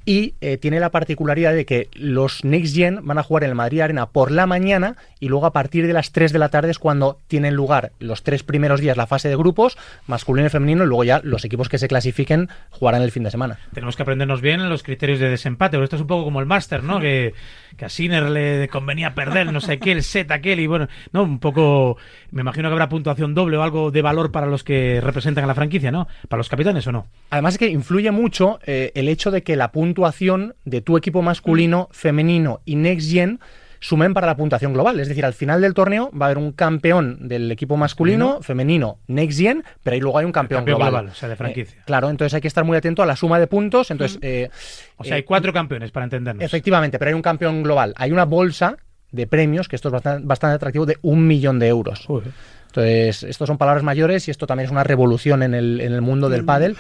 Y 0.06 0.36
eh, 0.42 0.58
tiene 0.58 0.80
la 0.80 0.92
particularidad 0.92 1.54
de 1.54 1.66
que 1.66 1.90
los 1.94 2.44
Next 2.44 2.76
Gen 2.76 3.00
van 3.04 3.18
a 3.18 3.24
jugar 3.24 3.44
en 3.44 3.50
el 3.50 3.56
Madrid 3.56 3.82
Arena 3.82 4.08
por 4.08 4.32
la 4.32 4.46
mañana 4.46 4.96
y 5.20 5.28
luego 5.28 5.46
a 5.46 5.54
partir 5.54 5.88
de 5.88 5.94
las 5.94 6.12
3 6.12 6.32
de 6.32 6.40
la 6.40 6.50
tarde 6.50 6.72
es 6.72 6.80
cuando 6.80 7.20
tienen 7.28 7.56
lugar 7.56 7.92
los 8.00 8.24
tres 8.24 8.44
primeros 8.44 8.80
días 8.80 8.98
la 8.98 9.08
fase 9.08 9.30
de 9.30 9.36
grupos, 9.36 9.78
masculino 10.08 10.48
y 10.48 10.50
femenino, 10.50 10.84
y 10.84 10.88
luego 10.88 11.04
ya 11.04 11.22
los 11.24 11.46
equipos 11.46 11.70
que 11.70 11.78
se 11.78 11.88
clasifiquen 11.88 12.50
jugarán 12.70 13.02
el 13.02 13.12
fin 13.12 13.24
de 13.24 13.32
semana. 13.32 13.60
Tenemos 13.74 13.96
que 13.96 14.04
aprendernos 14.04 14.42
bien 14.42 14.62
en 14.62 14.70
los 14.70 14.84
criterios 14.84 15.20
de 15.20 15.30
desempate, 15.30 15.78
porque 15.78 15.86
esto 15.86 15.96
es 15.96 16.02
un 16.02 16.08
poco 16.08 16.26
como 16.26 16.40
el 16.40 16.46
máster, 16.46 16.84
¿no? 16.84 17.00
Que, 17.00 17.34
que 17.78 17.86
a 17.86 17.90
Sinner 17.90 18.30
le 18.30 18.68
convenía 18.70 19.16
perder 19.16 19.52
no 19.52 19.62
sé 19.62 19.80
qué, 19.80 19.92
el 19.92 20.04
set 20.04 20.32
aquel, 20.32 20.60
y 20.60 20.68
bueno, 20.68 20.88
no, 21.12 21.24
un 21.24 21.40
poco, 21.40 21.98
me 22.32 22.42
imagino 22.42 22.70
que 22.70 22.74
habrá 22.74 22.90
puntuación 22.90 23.34
doble 23.34 23.58
o 23.58 23.64
algo 23.64 23.92
de 23.92 24.02
valor 24.02 24.32
para 24.32 24.48
los 24.48 24.64
que 24.64 25.02
representan 25.02 25.44
a 25.44 25.48
la 25.48 25.56
franquicia, 25.56 25.92
¿no? 25.92 26.08
Para 26.30 26.40
los 26.40 26.50
capitanes 26.50 26.88
o 26.88 26.92
no. 26.92 27.08
Además 27.30 27.56
es 27.56 27.58
que 27.60 27.68
influye 27.68 28.12
mucho 28.12 28.60
eh, 28.66 28.92
el 28.96 29.10
hecho 29.10 29.32
de 29.32 29.44
que 29.44 29.56
la 29.56 29.72
puntuación 29.72 30.56
de 30.66 30.82
tu 30.82 30.98
equipo 30.98 31.22
masculino, 31.22 31.90
femenino 31.92 32.62
y 32.66 32.76
next 32.76 33.12
gen 33.12 33.40
sumen 33.86 34.14
para 34.14 34.26
la 34.26 34.36
puntuación 34.36 34.74
global. 34.74 35.00
Es 35.00 35.08
decir, 35.08 35.26
al 35.26 35.34
final 35.34 35.62
del 35.62 35.74
torneo 35.74 36.10
va 36.12 36.26
a 36.26 36.30
haber 36.30 36.40
un 36.40 36.52
campeón 36.52 37.28
del 37.28 37.52
equipo 37.52 37.78
masculino, 37.78 38.42
femenino, 38.42 38.98
next 39.08 39.40
gen, 39.40 39.64
pero 39.84 39.94
ahí 39.94 40.00
luego 40.00 40.18
hay 40.18 40.26
un 40.26 40.32
campeón, 40.32 40.62
campeón 40.62 40.78
global. 40.78 40.92
global, 40.92 41.12
o 41.12 41.16
sea, 41.16 41.30
de 41.30 41.36
franquicia. 41.36 41.80
Eh, 41.80 41.84
claro, 41.86 42.10
entonces 42.10 42.34
hay 42.34 42.42
que 42.42 42.48
estar 42.48 42.64
muy 42.64 42.76
atento 42.78 43.04
a 43.04 43.06
la 43.06 43.16
suma 43.16 43.40
de 43.40 43.48
puntos. 43.48 43.92
Entonces, 43.92 44.18
eh, 44.22 44.50
O 44.98 45.04
sea, 45.04 45.14
eh, 45.14 45.16
hay 45.18 45.24
cuatro 45.24 45.54
campeones 45.54 45.92
para 45.92 46.06
entendernos. 46.06 46.44
efectivamente, 46.44 46.98
pero 46.98 47.10
hay 47.10 47.16
un 47.16 47.22
campeón 47.22 47.62
global. 47.64 47.94
Hay 47.98 48.12
una 48.12 48.26
bolsa 48.26 48.78
de 49.12 49.28
premios, 49.28 49.68
que 49.68 49.76
esto 49.76 49.90
es 49.90 49.94
bastante, 49.94 50.26
bastante 50.26 50.56
atractivo, 50.56 50.86
de 50.86 50.98
un 51.02 51.28
millón 51.28 51.60
de 51.60 51.68
euros. 51.68 52.06
Joder. 52.06 52.32
Entonces, 52.68 53.24
estos 53.24 53.48
son 53.48 53.58
palabras 53.58 53.84
mayores 53.84 54.28
y 54.28 54.32
esto 54.32 54.48
también 54.48 54.66
es 54.66 54.72
una 54.72 54.84
revolución 54.84 55.44
en 55.44 55.54
el, 55.54 55.80
en 55.80 55.94
el 55.94 56.02
mundo 56.02 56.28
del 56.28 56.44
pádel. 56.44 56.76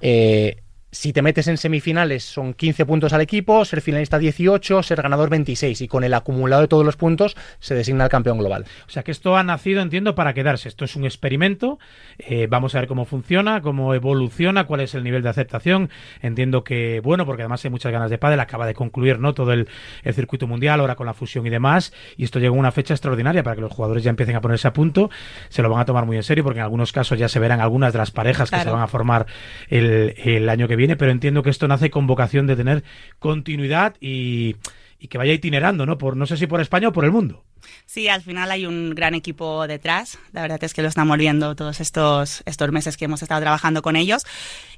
Eh, 0.00 0.56
si 0.92 1.12
te 1.12 1.20
metes 1.20 1.48
en 1.48 1.56
semifinales 1.56 2.24
son 2.24 2.54
15 2.54 2.86
puntos 2.86 3.12
al 3.12 3.20
equipo, 3.20 3.64
ser 3.64 3.80
finalista 3.80 4.18
18, 4.18 4.82
ser 4.82 5.02
ganador 5.02 5.28
26 5.28 5.82
y 5.82 5.88
con 5.88 6.04
el 6.04 6.14
acumulado 6.14 6.62
de 6.62 6.68
todos 6.68 6.84
los 6.84 6.96
puntos 6.96 7.36
se 7.58 7.74
designa 7.74 8.04
el 8.04 8.10
campeón 8.10 8.38
global. 8.38 8.64
O 8.86 8.90
sea 8.90 9.02
que 9.02 9.10
esto 9.10 9.36
ha 9.36 9.42
nacido, 9.42 9.82
entiendo, 9.82 10.14
para 10.14 10.32
quedarse. 10.32 10.68
Esto 10.68 10.84
es 10.84 10.96
un 10.96 11.04
experimento. 11.04 11.78
Eh, 12.18 12.46
vamos 12.48 12.74
a 12.74 12.80
ver 12.80 12.88
cómo 12.88 13.04
funciona, 13.04 13.60
cómo 13.60 13.94
evoluciona, 13.94 14.64
cuál 14.64 14.80
es 14.80 14.94
el 14.94 15.04
nivel 15.04 15.22
de 15.22 15.28
aceptación. 15.28 15.90
Entiendo 16.22 16.64
que, 16.64 17.00
bueno, 17.00 17.26
porque 17.26 17.42
además 17.42 17.64
hay 17.64 17.70
muchas 17.70 17.92
ganas 17.92 18.10
de 18.10 18.18
pádel, 18.18 18.40
acaba 18.40 18.66
de 18.66 18.74
concluir 18.74 19.18
¿no? 19.18 19.34
todo 19.34 19.52
el, 19.52 19.68
el 20.02 20.14
circuito 20.14 20.46
mundial, 20.46 20.80
ahora 20.80 20.94
con 20.94 21.06
la 21.06 21.14
fusión 21.14 21.46
y 21.46 21.50
demás, 21.50 21.92
y 22.16 22.24
esto 22.24 22.38
llega 22.38 22.54
a 22.54 22.58
una 22.58 22.72
fecha 22.72 22.94
extraordinaria 22.94 23.42
para 23.42 23.56
que 23.56 23.62
los 23.62 23.72
jugadores 23.72 24.02
ya 24.02 24.10
empiecen 24.10 24.36
a 24.36 24.40
ponerse 24.40 24.68
a 24.68 24.72
punto. 24.72 25.10
Se 25.48 25.62
lo 25.62 25.68
van 25.68 25.80
a 25.80 25.84
tomar 25.84 26.06
muy 26.06 26.16
en 26.16 26.22
serio 26.22 26.44
porque 26.44 26.60
en 26.60 26.64
algunos 26.64 26.92
casos 26.92 27.18
ya 27.18 27.28
se 27.28 27.38
verán 27.38 27.60
algunas 27.60 27.92
de 27.92 27.98
las 27.98 28.10
parejas 28.10 28.50
que 28.50 28.60
se 28.60 28.70
van 28.70 28.82
a 28.82 28.86
formar 28.86 29.26
el, 29.68 30.14
el 30.16 30.48
año 30.48 30.68
que 30.68 30.76
viene 30.76 30.85
pero 30.94 31.10
entiendo 31.10 31.42
que 31.42 31.50
esto 31.50 31.66
nace 31.66 31.90
con 31.90 32.06
vocación 32.06 32.46
de 32.46 32.54
tener 32.54 32.84
continuidad 33.18 33.96
y, 34.00 34.54
y 35.00 35.08
que 35.08 35.18
vaya 35.18 35.32
itinerando, 35.32 35.86
¿no? 35.86 35.98
Por, 35.98 36.16
no 36.16 36.26
sé 36.26 36.36
si 36.36 36.46
por 36.46 36.60
España 36.60 36.88
o 36.88 36.92
por 36.92 37.04
el 37.04 37.10
mundo. 37.10 37.42
Sí, 37.86 38.08
al 38.08 38.22
final 38.22 38.50
hay 38.50 38.66
un 38.66 38.94
gran 38.94 39.14
equipo 39.14 39.66
detrás. 39.66 40.18
La 40.32 40.42
verdad 40.42 40.62
es 40.62 40.74
que 40.74 40.82
lo 40.82 40.88
estamos 40.88 41.16
viendo 41.18 41.54
todos 41.54 41.80
estos, 41.80 42.42
estos 42.46 42.72
meses 42.72 42.96
que 42.96 43.06
hemos 43.06 43.22
estado 43.22 43.40
trabajando 43.40 43.82
con 43.82 43.96
ellos. 43.96 44.24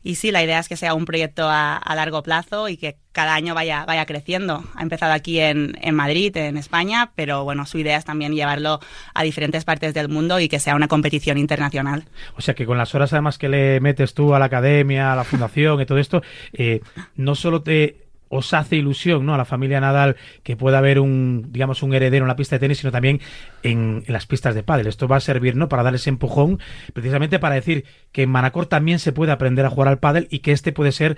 Y 0.02 0.14
sí, 0.14 0.30
la 0.30 0.42
idea 0.42 0.58
es 0.58 0.68
que 0.68 0.76
sea 0.76 0.94
un 0.94 1.04
proyecto 1.04 1.48
a, 1.48 1.80
largo 1.94 2.22
plazo 2.22 2.68
y 2.68 2.76
que 2.76 2.96
cada 3.12 3.34
año 3.34 3.54
vaya, 3.54 3.84
vaya 3.84 4.06
creciendo. 4.06 4.62
Ha 4.74 4.82
empezado 4.82 5.12
aquí 5.12 5.40
en, 5.40 5.76
en, 5.80 5.94
Madrid, 5.94 6.36
en 6.36 6.56
España, 6.56 7.10
pero 7.16 7.42
bueno, 7.42 7.66
su 7.66 7.78
idea 7.78 7.96
es 7.96 8.04
también 8.04 8.34
llevarlo 8.34 8.78
a 9.14 9.22
diferentes 9.24 9.64
partes 9.64 9.94
del 9.94 10.08
mundo 10.08 10.38
y 10.38 10.48
que 10.48 10.60
sea 10.60 10.76
una 10.76 10.86
competición 10.86 11.38
internacional. 11.38 12.04
O 12.36 12.40
sea 12.40 12.54
que 12.54 12.66
con 12.66 12.78
las 12.78 12.94
horas 12.94 13.12
además 13.12 13.38
que 13.38 13.48
le 13.48 13.80
metes 13.80 14.14
tú 14.14 14.34
a 14.34 14.38
la 14.38 14.44
academia, 14.44 15.12
a 15.12 15.16
la 15.16 15.24
fundación 15.24 15.80
y 15.80 15.86
todo 15.86 15.98
esto, 15.98 16.22
eh, 16.52 16.80
no 17.16 17.34
solo 17.34 17.62
te 17.62 18.07
os 18.28 18.54
hace 18.54 18.76
ilusión 18.76 19.24
¿no? 19.24 19.34
a 19.34 19.38
la 19.38 19.44
familia 19.44 19.80
Nadal 19.80 20.16
que 20.42 20.56
pueda 20.56 20.78
haber 20.78 21.00
un 21.00 21.46
digamos 21.50 21.82
un 21.82 21.94
heredero 21.94 22.24
en 22.24 22.28
la 22.28 22.36
pista 22.36 22.56
de 22.56 22.60
tenis 22.60 22.78
sino 22.78 22.92
también 22.92 23.20
en, 23.62 24.04
en 24.06 24.12
las 24.12 24.26
pistas 24.26 24.54
de 24.54 24.62
pádel. 24.62 24.86
Esto 24.86 25.08
va 25.08 25.16
a 25.16 25.20
servir 25.20 25.56
no 25.56 25.68
para 25.68 25.82
dar 25.82 25.94
ese 25.94 26.10
empujón 26.10 26.60
precisamente 26.92 27.38
para 27.38 27.54
decir 27.54 27.84
que 28.12 28.22
en 28.22 28.30
Manacor 28.30 28.66
también 28.66 28.98
se 28.98 29.12
puede 29.12 29.32
aprender 29.32 29.64
a 29.64 29.70
jugar 29.70 29.88
al 29.88 29.98
pádel 29.98 30.28
y 30.30 30.40
que 30.40 30.52
este 30.52 30.72
puede 30.72 30.92
ser 30.92 31.16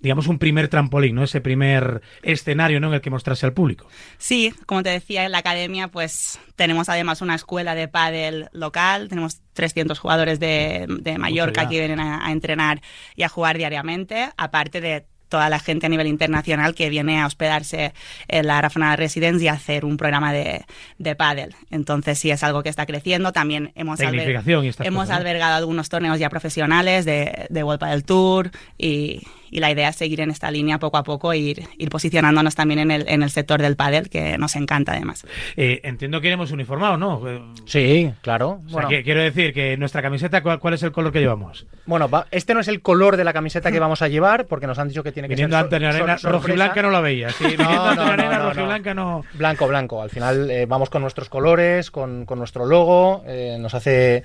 digamos 0.00 0.26
un 0.28 0.38
primer 0.38 0.68
trampolín 0.68 1.14
no 1.14 1.24
ese 1.24 1.40
primer 1.40 2.02
escenario 2.22 2.80
no 2.80 2.88
en 2.88 2.94
el 2.94 3.00
que 3.00 3.10
mostrarse 3.10 3.46
al 3.46 3.52
público. 3.52 3.88
Sí 4.18 4.52
como 4.66 4.82
te 4.82 4.90
decía 4.90 5.24
en 5.24 5.32
la 5.32 5.38
academia 5.38 5.88
pues 5.88 6.38
tenemos 6.56 6.88
además 6.88 7.22
una 7.22 7.34
escuela 7.34 7.74
de 7.74 7.88
pádel 7.88 8.48
local 8.52 9.08
tenemos 9.08 9.40
300 9.54 9.98
jugadores 9.98 10.40
de, 10.40 10.86
de 10.88 11.18
Mallorca 11.18 11.68
que 11.68 11.78
vienen 11.78 12.00
a, 12.00 12.26
a 12.26 12.32
entrenar 12.32 12.80
y 13.16 13.22
a 13.22 13.28
jugar 13.28 13.58
diariamente 13.58 14.30
aparte 14.36 14.80
de 14.80 15.09
toda 15.30 15.48
la 15.48 15.58
gente 15.58 15.86
a 15.86 15.88
nivel 15.88 16.06
internacional 16.06 16.74
que 16.74 16.90
viene 16.90 17.20
a 17.20 17.26
hospedarse 17.26 17.94
en 18.28 18.46
la 18.46 18.60
Rafana 18.60 18.94
Residence 18.96 19.42
y 19.42 19.48
a 19.48 19.54
hacer 19.54 19.86
un 19.86 19.96
programa 19.96 20.32
de, 20.32 20.66
de 20.98 21.16
pádel. 21.16 21.54
Entonces 21.70 22.18
sí 22.18 22.30
es 22.30 22.42
algo 22.42 22.62
que 22.62 22.68
está 22.68 22.84
creciendo. 22.84 23.32
También 23.32 23.72
hemos, 23.76 24.00
alber 24.00 24.28
hemos 24.28 25.04
cosas, 25.04 25.16
albergado 25.16 25.52
¿no? 25.52 25.56
algunos 25.56 25.88
torneos 25.88 26.18
ya 26.18 26.28
profesionales 26.28 27.06
de, 27.06 27.46
de 27.48 27.64
World 27.64 27.80
Padel 27.80 28.04
Tour 28.04 28.50
y, 28.76 29.22
y, 29.50 29.60
la 29.60 29.70
idea 29.70 29.88
es 29.88 29.96
seguir 29.96 30.20
en 30.20 30.30
esta 30.30 30.50
línea 30.50 30.78
poco 30.78 30.96
a 30.96 31.02
poco 31.02 31.32
e 31.32 31.38
ir, 31.38 31.68
ir 31.78 31.90
posicionándonos 31.90 32.54
también 32.54 32.80
en 32.80 32.90
el, 32.90 33.08
en 33.08 33.22
el 33.22 33.30
sector 33.30 33.60
del 33.60 33.76
pádel, 33.76 34.08
que 34.08 34.38
nos 34.38 34.56
encanta 34.56 34.92
además. 34.92 35.26
Eh, 35.56 35.80
entiendo 35.84 36.20
que 36.20 36.28
iremos 36.28 36.50
uniformados, 36.50 36.98
¿no? 36.98 37.22
Sí, 37.66 38.12
claro. 38.22 38.60
O 38.64 38.68
sea, 38.68 38.72
bueno. 38.72 38.88
que, 38.88 39.02
quiero 39.02 39.20
decir 39.20 39.52
que 39.52 39.76
nuestra 39.76 40.02
camiseta, 40.02 40.42
¿cuál, 40.42 40.58
¿cuál, 40.58 40.74
es 40.74 40.82
el 40.82 40.92
color 40.92 41.12
que 41.12 41.20
llevamos? 41.20 41.66
Bueno, 41.86 42.08
va, 42.08 42.26
este 42.30 42.54
no 42.54 42.60
es 42.60 42.68
el 42.68 42.80
color 42.80 43.16
de 43.16 43.24
la 43.24 43.32
camiseta 43.32 43.70
que 43.70 43.78
vamos 43.80 44.02
a 44.02 44.08
llevar, 44.08 44.46
porque 44.46 44.66
nos 44.66 44.78
han 44.78 44.88
dicho 44.88 45.02
que 45.02 45.12
tiene 45.12 45.28
que 45.28 45.34
Viniendo 45.34 45.56
ser 45.56 45.64
Antonio 45.64 45.88
Arena, 45.88 46.16
rojiblanca 46.22 46.82
no 46.82 46.90
la 46.90 47.00
veía. 47.00 47.30
Sí, 47.30 47.54
no, 47.58 47.64
no, 47.64 47.82
Antonio 47.90 48.12
Arena, 48.12 48.38
no, 48.38 48.48
rojiblanca 48.50 48.94
no. 48.94 49.24
Blanco, 49.34 49.68
blanco. 49.68 50.02
Al 50.02 50.10
final 50.10 50.50
eh, 50.50 50.66
vamos 50.66 50.90
con 50.90 51.02
nuestros 51.02 51.28
colores, 51.28 51.90
con, 51.90 52.24
con 52.24 52.38
nuestro 52.38 52.66
logo. 52.66 53.24
Eh, 53.26 53.56
nos 53.60 53.74
hace. 53.74 54.22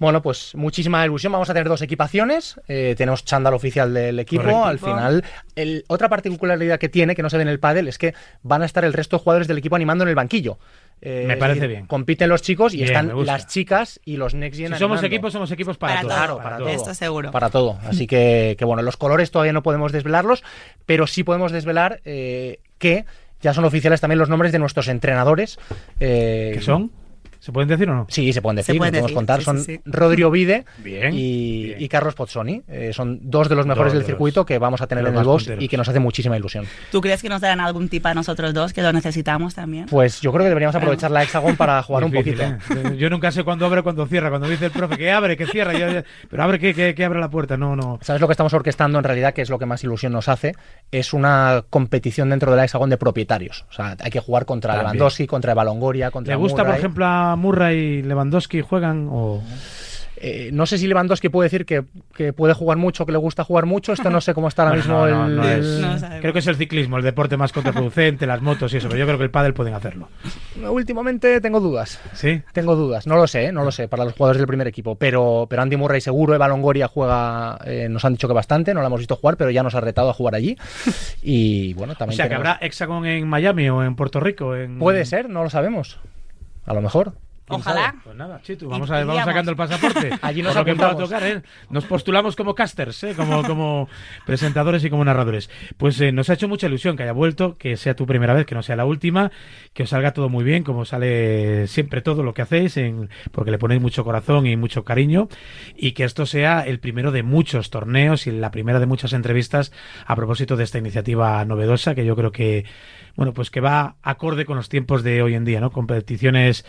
Bueno, 0.00 0.22
pues 0.22 0.54
muchísima 0.54 1.04
ilusión. 1.04 1.30
Vamos 1.30 1.50
a 1.50 1.52
tener 1.52 1.68
dos 1.68 1.82
equipaciones. 1.82 2.58
Eh, 2.68 2.94
tenemos 2.96 3.22
chándal 3.22 3.52
oficial 3.52 3.92
del 3.92 4.18
equipo. 4.18 4.44
Correcto. 4.44 4.64
Al 4.64 4.78
final, 4.78 5.24
el, 5.54 5.84
otra 5.88 6.08
particularidad 6.08 6.78
que 6.78 6.88
tiene, 6.88 7.14
que 7.14 7.22
no 7.22 7.28
se 7.28 7.36
ve 7.36 7.42
en 7.42 7.50
el 7.50 7.60
pádel, 7.60 7.86
es 7.86 7.98
que 7.98 8.14
van 8.42 8.62
a 8.62 8.64
estar 8.64 8.82
el 8.86 8.94
resto 8.94 9.18
de 9.18 9.22
jugadores 9.22 9.46
del 9.46 9.58
equipo 9.58 9.76
animando 9.76 10.04
en 10.04 10.08
el 10.08 10.14
banquillo. 10.14 10.58
Eh, 11.02 11.26
me 11.28 11.36
parece 11.36 11.60
decir, 11.60 11.76
bien. 11.76 11.86
Compiten 11.86 12.30
los 12.30 12.40
chicos 12.40 12.72
y 12.72 12.78
bien, 12.78 12.88
están 12.88 13.26
las 13.26 13.46
chicas 13.46 14.00
y 14.02 14.16
los 14.16 14.32
Next 14.32 14.58
Gen. 14.58 14.72
Si 14.72 14.78
somos 14.78 15.02
equipos, 15.02 15.34
somos 15.34 15.50
equipos 15.50 15.76
para, 15.76 15.96
para 15.96 16.00
todo. 16.02 16.14
Claro, 16.14 16.36
para, 16.38 16.56
todo. 16.56 16.68
Esto 16.68 16.94
seguro. 16.94 17.30
Para 17.30 17.50
todo. 17.50 17.78
Así 17.84 18.06
que, 18.06 18.56
que, 18.58 18.64
bueno, 18.64 18.82
los 18.82 18.96
colores 18.96 19.30
todavía 19.30 19.52
no 19.52 19.62
podemos 19.62 19.92
desvelarlos, 19.92 20.42
pero 20.86 21.06
sí 21.06 21.24
podemos 21.24 21.52
desvelar 21.52 22.00
eh, 22.06 22.60
que 22.78 23.04
ya 23.42 23.52
son 23.52 23.66
oficiales 23.66 24.00
también 24.00 24.18
los 24.18 24.30
nombres 24.30 24.50
de 24.50 24.58
nuestros 24.58 24.88
entrenadores. 24.88 25.58
Eh, 26.00 26.52
¿Qué 26.54 26.62
son? 26.62 26.90
¿Se 27.40 27.52
pueden 27.52 27.68
decir 27.68 27.88
o 27.90 27.94
no? 27.94 28.06
Sí, 28.08 28.32
se 28.32 28.40
pueden 28.42 28.56
decir, 28.56 28.74
se 28.74 28.78
pueden 28.78 28.92
podemos 28.92 29.08
decir. 29.08 29.14
contar. 29.16 29.38
Sí, 29.40 29.44
son 29.44 29.58
sí, 29.58 29.76
sí. 29.76 29.80
Rodrigo 29.86 30.30
Vide 30.40 30.64
bien, 30.78 31.12
y, 31.14 31.64
bien. 31.64 31.82
y, 31.82 31.88
Carlos 31.88 32.14
Pozzoni. 32.14 32.62
Eh, 32.68 32.92
son 32.92 33.18
dos 33.22 33.48
de 33.48 33.54
los 33.56 33.66
mejores 33.66 33.92
dos 33.92 34.00
del 34.02 34.06
circuito 34.06 34.44
que 34.46 34.58
vamos 34.58 34.80
a 34.80 34.86
tener 34.86 35.06
en 35.06 35.16
el 35.16 35.24
box 35.24 35.44
punteros. 35.44 35.64
y 35.64 35.68
que 35.68 35.76
nos 35.76 35.88
hace 35.88 35.98
muchísima 36.00 36.36
ilusión. 36.36 36.66
¿Tú 36.92 37.00
crees 37.00 37.22
que 37.22 37.28
nos 37.28 37.40
darán 37.40 37.60
algún 37.60 37.88
tip 37.88 38.04
a 38.06 38.14
nosotros 38.14 38.52
dos 38.54 38.72
que 38.72 38.82
lo 38.82 38.92
necesitamos 38.92 39.54
también? 39.54 39.86
Pues 39.86 40.20
yo 40.20 40.30
creo 40.32 40.44
que 40.44 40.48
deberíamos 40.50 40.76
aprovechar 40.76 41.10
la 41.10 41.22
Hexagon 41.22 41.56
para 41.56 41.82
jugar 41.82 42.04
Difícil, 42.04 42.40
un 42.42 42.58
poquito. 42.58 42.90
¿eh? 42.90 42.96
Yo 42.98 43.08
nunca 43.10 43.32
sé 43.32 43.42
cuándo 43.42 43.64
abre, 43.66 43.82
cuándo 43.82 44.06
cierra. 44.06 44.28
Cuando 44.28 44.48
dice 44.48 44.66
el 44.66 44.70
profe 44.70 44.96
que 44.98 45.10
abre, 45.10 45.36
que 45.36 45.46
cierra, 45.46 45.72
yo, 45.72 45.90
yo, 45.90 46.02
pero 46.28 46.42
abre 46.42 46.58
que, 46.58 46.74
que, 46.74 46.94
que, 46.94 47.04
abre 47.04 47.20
la 47.20 47.30
puerta. 47.30 47.56
No, 47.56 47.74
no. 47.74 47.98
¿Sabes 48.02 48.20
lo 48.20 48.28
que 48.28 48.32
estamos 48.32 48.52
orquestando 48.52 48.98
en 48.98 49.04
realidad? 49.04 49.32
Que 49.32 49.42
es 49.42 49.48
lo 49.50 49.58
que 49.58 49.66
más 49.66 49.82
ilusión 49.82 50.12
nos 50.12 50.28
hace. 50.28 50.54
Es 50.92 51.14
una 51.14 51.64
competición 51.70 52.28
dentro 52.30 52.50
de 52.50 52.58
la 52.58 52.64
Hexagon 52.64 52.90
de 52.90 52.98
propietarios. 52.98 53.64
O 53.70 53.72
sea, 53.72 53.96
hay 53.98 54.10
que 54.10 54.20
jugar 54.20 54.44
contra 54.44 54.74
También. 54.74 54.92
Lewandowski, 54.92 55.26
contra 55.26 55.54
Balongoria, 55.54 56.10
contra 56.10 56.34
¿Le 56.34 56.36
gusta, 56.38 56.58
Murray. 56.62 56.72
por 56.72 56.78
ejemplo, 56.78 57.06
a 57.06 57.29
Murray 57.36 58.02
Lewandowski 58.02 58.60
juegan 58.60 59.08
o...? 59.10 59.42
Eh, 60.22 60.50
no 60.52 60.66
sé 60.66 60.76
si 60.76 60.86
Lewandowski 60.86 61.30
puede 61.30 61.46
decir 61.46 61.64
que, 61.64 61.82
que, 62.14 62.34
puede 62.34 62.52
jugar 62.52 62.76
mucho, 62.76 63.06
que 63.06 63.12
le 63.12 63.16
gusta 63.16 63.42
jugar 63.42 63.64
mucho. 63.64 63.94
Esto 63.94 64.10
no 64.10 64.20
sé 64.20 64.34
cómo 64.34 64.48
está 64.48 64.64
ahora 64.64 64.76
mismo 64.76 64.92
no, 64.92 65.24
el, 65.24 65.36
no, 65.36 65.48
es, 65.48 66.02
el... 66.02 66.20
Creo 66.20 66.34
que 66.34 66.40
es 66.40 66.46
el 66.46 66.56
ciclismo, 66.56 66.98
el 66.98 67.02
deporte 67.02 67.38
más 67.38 67.52
contraproducente, 67.52 68.26
las 68.26 68.42
motos 68.42 68.74
y 68.74 68.76
eso, 68.76 68.88
pero 68.88 69.00
yo 69.00 69.06
creo 69.06 69.16
que 69.16 69.24
el 69.24 69.30
pádel 69.30 69.54
pueden 69.54 69.72
hacerlo. 69.72 70.08
Últimamente 70.62 71.40
tengo 71.40 71.58
dudas. 71.58 71.98
¿Sí? 72.12 72.42
Tengo 72.52 72.76
dudas. 72.76 73.06
No 73.06 73.16
lo 73.16 73.26
sé, 73.26 73.50
no 73.50 73.64
lo 73.64 73.72
sé, 73.72 73.88
para 73.88 74.04
los 74.04 74.12
jugadores 74.12 74.38
del 74.38 74.46
primer 74.46 74.66
equipo. 74.68 74.94
Pero, 74.94 75.46
pero 75.48 75.62
Andy 75.62 75.78
Murray 75.78 76.02
seguro, 76.02 76.34
Eva 76.34 76.48
Longoria 76.48 76.86
juega, 76.86 77.58
eh, 77.64 77.88
nos 77.88 78.04
han 78.04 78.12
dicho 78.12 78.28
que 78.28 78.34
bastante, 78.34 78.74
no 78.74 78.80
la 78.80 78.88
hemos 78.88 79.00
visto 79.00 79.16
jugar, 79.16 79.38
pero 79.38 79.50
ya 79.50 79.62
nos 79.62 79.74
ha 79.74 79.80
retado 79.80 80.10
a 80.10 80.14
jugar 80.14 80.34
allí. 80.34 80.56
Y 81.22 81.74
bueno, 81.74 81.94
también. 81.94 82.14
O 82.14 82.16
sea, 82.16 82.26
tenemos... 82.26 82.44
que 82.44 82.48
habrá 82.48 82.66
Hexagon 82.66 83.06
en 83.06 83.28
Miami 83.28 83.68
o 83.68 83.82
en 83.82 83.94
Puerto 83.94 84.20
Rico. 84.20 84.56
En... 84.56 84.78
Puede 84.78 85.04
ser, 85.04 85.28
no 85.28 85.42
lo 85.42 85.50
sabemos. 85.50 85.98
A 86.64 86.74
lo 86.74 86.80
mejor. 86.82 87.14
Ojalá. 87.50 87.94
Pues 88.02 88.16
nada, 88.16 88.40
Chitu, 88.42 88.68
vamos, 88.68 88.90
a, 88.90 89.04
vamos 89.04 89.24
sacando 89.24 89.50
el 89.50 89.56
pasaporte. 89.56 90.10
Allí 90.22 90.42
nos 90.42 90.56
que 90.56 90.74
pueda 90.74 90.96
tocar, 90.96 91.22
¿eh? 91.22 91.42
Nos 91.68 91.84
postulamos 91.84 92.36
como 92.36 92.54
casters, 92.54 93.02
¿eh? 93.04 93.14
como, 93.16 93.42
como 93.42 93.88
presentadores 94.26 94.84
y 94.84 94.90
como 94.90 95.04
narradores. 95.04 95.50
Pues 95.76 96.00
eh, 96.00 96.12
nos 96.12 96.30
ha 96.30 96.34
hecho 96.34 96.48
mucha 96.48 96.66
ilusión 96.66 96.96
que 96.96 97.02
haya 97.02 97.12
vuelto, 97.12 97.56
que 97.58 97.76
sea 97.76 97.94
tu 97.94 98.06
primera 98.06 98.34
vez, 98.34 98.46
que 98.46 98.54
no 98.54 98.62
sea 98.62 98.76
la 98.76 98.84
última, 98.84 99.30
que 99.72 99.84
os 99.84 99.90
salga 99.90 100.12
todo 100.12 100.28
muy 100.28 100.44
bien, 100.44 100.64
como 100.64 100.84
sale 100.84 101.66
siempre 101.66 102.02
todo 102.02 102.22
lo 102.22 102.34
que 102.34 102.42
hacéis, 102.42 102.76
en, 102.76 103.10
porque 103.32 103.50
le 103.50 103.58
ponéis 103.58 103.80
mucho 103.80 104.04
corazón 104.04 104.46
y 104.46 104.56
mucho 104.56 104.84
cariño, 104.84 105.28
y 105.76 105.92
que 105.92 106.04
esto 106.04 106.26
sea 106.26 106.60
el 106.60 106.80
primero 106.80 107.10
de 107.12 107.22
muchos 107.22 107.70
torneos 107.70 108.26
y 108.26 108.32
la 108.32 108.50
primera 108.50 108.80
de 108.80 108.86
muchas 108.86 109.12
entrevistas 109.12 109.72
a 110.06 110.16
propósito 110.16 110.56
de 110.56 110.64
esta 110.64 110.78
iniciativa 110.78 111.44
novedosa, 111.44 111.94
que 111.94 112.04
yo 112.04 112.16
creo 112.16 112.32
que, 112.32 112.64
bueno, 113.16 113.32
pues 113.32 113.50
que 113.50 113.60
va 113.60 113.96
acorde 114.02 114.44
con 114.44 114.56
los 114.56 114.68
tiempos 114.68 115.02
de 115.02 115.22
hoy 115.22 115.34
en 115.34 115.44
día, 115.44 115.60
¿no? 115.60 115.70
Competiciones 115.70 116.64